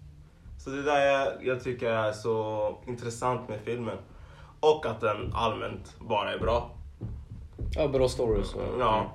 Så 0.67 0.73
det 0.73 0.83
där 0.83 1.07
jag, 1.07 1.45
jag 1.47 1.65
tycker 1.65 1.91
är 1.91 2.13
så 2.13 2.75
intressant 2.87 3.49
med 3.49 3.61
filmen. 3.61 3.97
Och 4.61 4.87
att 4.87 5.01
den 5.01 5.33
allmänt 5.35 5.95
bara 6.01 6.33
är 6.33 6.39
bra. 6.39 6.71
Ja, 7.77 7.89
bra 7.89 8.09
stories. 8.09 8.55
Och, 8.55 8.63
Ja. 8.81 9.07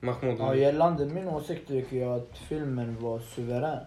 Mahmoud, 0.00 0.36
Ja, 0.38 0.54
gällande 0.54 1.06
min 1.06 1.28
åsikt 1.28 1.68
tycker 1.68 1.96
jag 1.96 2.12
att 2.16 2.38
filmen 2.38 2.96
var 3.00 3.18
suverän. 3.18 3.78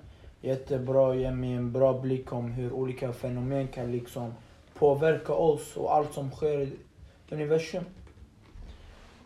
jättebra 0.42 1.16
ger 1.16 1.32
mig 1.32 1.54
en 1.54 1.72
bra 1.72 1.94
blick 2.00 2.34
om 2.34 2.52
hur 2.52 2.74
olika 2.74 3.14
fenomen 3.14 3.68
kan 3.68 3.92
liksom 3.92 4.34
påverka 4.74 5.34
oss 5.34 5.78
och 5.78 5.96
allt 5.96 6.14
som 6.14 6.32
sker 6.32 6.60
i 6.60 6.72
universum. 7.30 7.84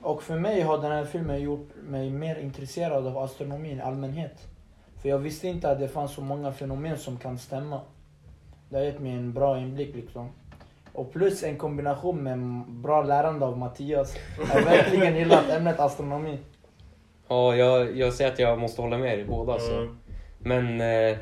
Och 0.02 0.24
för 0.24 0.40
mig 0.40 0.62
har 0.62 0.78
den 0.78 0.92
här 0.92 1.06
filmen 1.06 1.42
gjort 1.42 1.70
mig 1.84 2.10
mer 2.10 2.36
intresserad 2.36 3.08
av 3.08 3.18
astronomin 3.18 3.78
i 3.78 3.82
allmänhet. 3.82 4.48
För 5.02 5.10
jag 5.10 5.18
visste 5.18 5.48
inte 5.48 5.72
att 5.72 5.80
det 5.80 5.88
fanns 5.88 6.14
så 6.14 6.22
många 6.22 6.52
fenomen 6.52 6.98
som 6.98 7.18
kan 7.18 7.38
stämma. 7.38 7.82
Det 8.70 8.78
har 8.78 8.84
gett 8.84 9.00
mig 9.00 9.12
en 9.12 9.34
bra 9.34 9.60
inblick 9.60 9.96
liksom. 9.96 10.30
Och 10.94 11.14
plus 11.14 11.44
en 11.44 11.58
kombination 11.58 12.24
med 12.24 12.40
bra 12.68 13.04
lärande 13.04 13.46
av 13.46 13.58
Mattias. 13.58 14.16
Jag 14.40 14.46
har 14.46 14.62
verkligen 14.62 15.16
gillat 15.16 15.50
ämnet 15.50 15.80
astronomi. 15.80 16.40
Ja, 17.28 17.56
jag, 17.56 17.98
jag 17.98 18.14
säger 18.14 18.32
att 18.32 18.40
jag 18.40 18.60
måste 18.60 18.82
hålla 18.82 18.98
med 18.98 19.20
er 19.20 19.26
båda. 19.26 19.54
Alltså. 19.54 19.74
Mm. 19.74 19.98
Men 20.40 20.82
eh, 20.82 21.18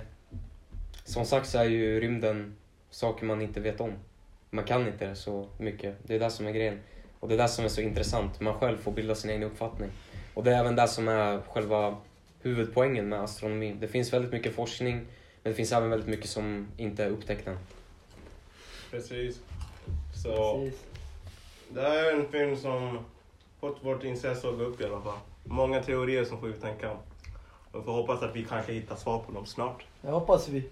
som 1.04 1.26
sagt 1.26 1.48
så 1.48 1.58
är 1.58 1.64
ju 1.64 2.00
rymden 2.00 2.56
saker 2.90 3.26
man 3.26 3.42
inte 3.42 3.60
vet 3.60 3.82
om. 3.82 3.92
Man 4.50 4.66
kan 4.66 4.88
inte 4.88 5.08
det 5.08 5.16
så 5.16 5.46
mycket. 5.58 5.96
Det 6.04 6.16
är 6.16 6.20
det 6.20 6.30
som 6.30 6.48
är 6.48 6.52
grejen. 6.52 6.80
Och 7.20 7.28
det 7.28 7.34
är 7.34 7.38
det 7.38 7.48
som 7.48 7.66
är 7.66 7.70
så 7.70 7.82
intressant. 7.82 8.40
Man 8.40 8.54
själv 8.54 8.78
får 8.78 8.92
bilda 8.92 9.16
sin 9.16 9.32
egen 9.32 9.44
uppfattning. 9.44 9.90
Och 10.34 10.44
det 10.44 10.54
är 10.54 10.60
även 10.60 10.76
det 10.76 10.88
som 10.88 11.08
är 11.08 11.42
själva 11.48 11.98
huvudpoängen 12.42 13.10
med 13.10 13.20
astronomi. 13.22 13.76
Det 13.80 13.88
finns 13.88 14.14
väldigt 14.14 14.32
mycket 14.32 14.56
forskning, 14.56 14.96
men 15.44 15.52
det 15.52 15.54
finns 15.54 15.72
även 15.72 15.90
väldigt 15.90 16.10
mycket 16.10 16.30
som 16.30 16.68
inte 16.78 17.04
är 17.04 17.10
upptäckt 17.10 17.48
än. 17.48 17.58
Precis. 18.92 19.40
Så 20.24 20.60
Precis. 20.60 20.80
det 21.70 21.82
här 21.82 22.06
är 22.06 22.14
en 22.14 22.28
film 22.32 22.58
som 22.58 23.00
fått 23.60 23.78
vårt 23.86 24.04
intresse 24.04 24.50
att 24.50 24.58
gå 24.58 24.64
upp 24.64 24.82
i 24.82 24.86
alla 24.86 25.02
fall. 25.02 25.18
Många 25.44 25.84
teorier 25.84 26.26
som 26.26 26.40
får 26.40 26.48
vi 26.48 26.54
tänka 26.54 26.92
om. 26.92 26.98
Och 27.72 27.86
får 27.86 27.92
hoppas 27.92 28.24
att 28.24 28.36
vi 28.36 28.44
kanske 28.46 28.74
hittar 28.74 28.96
svar 28.96 29.20
på 29.20 29.32
dem 29.32 29.46
snart. 29.46 29.86
Det 30.02 30.12
hoppas 30.12 30.50
vi. 30.50 30.64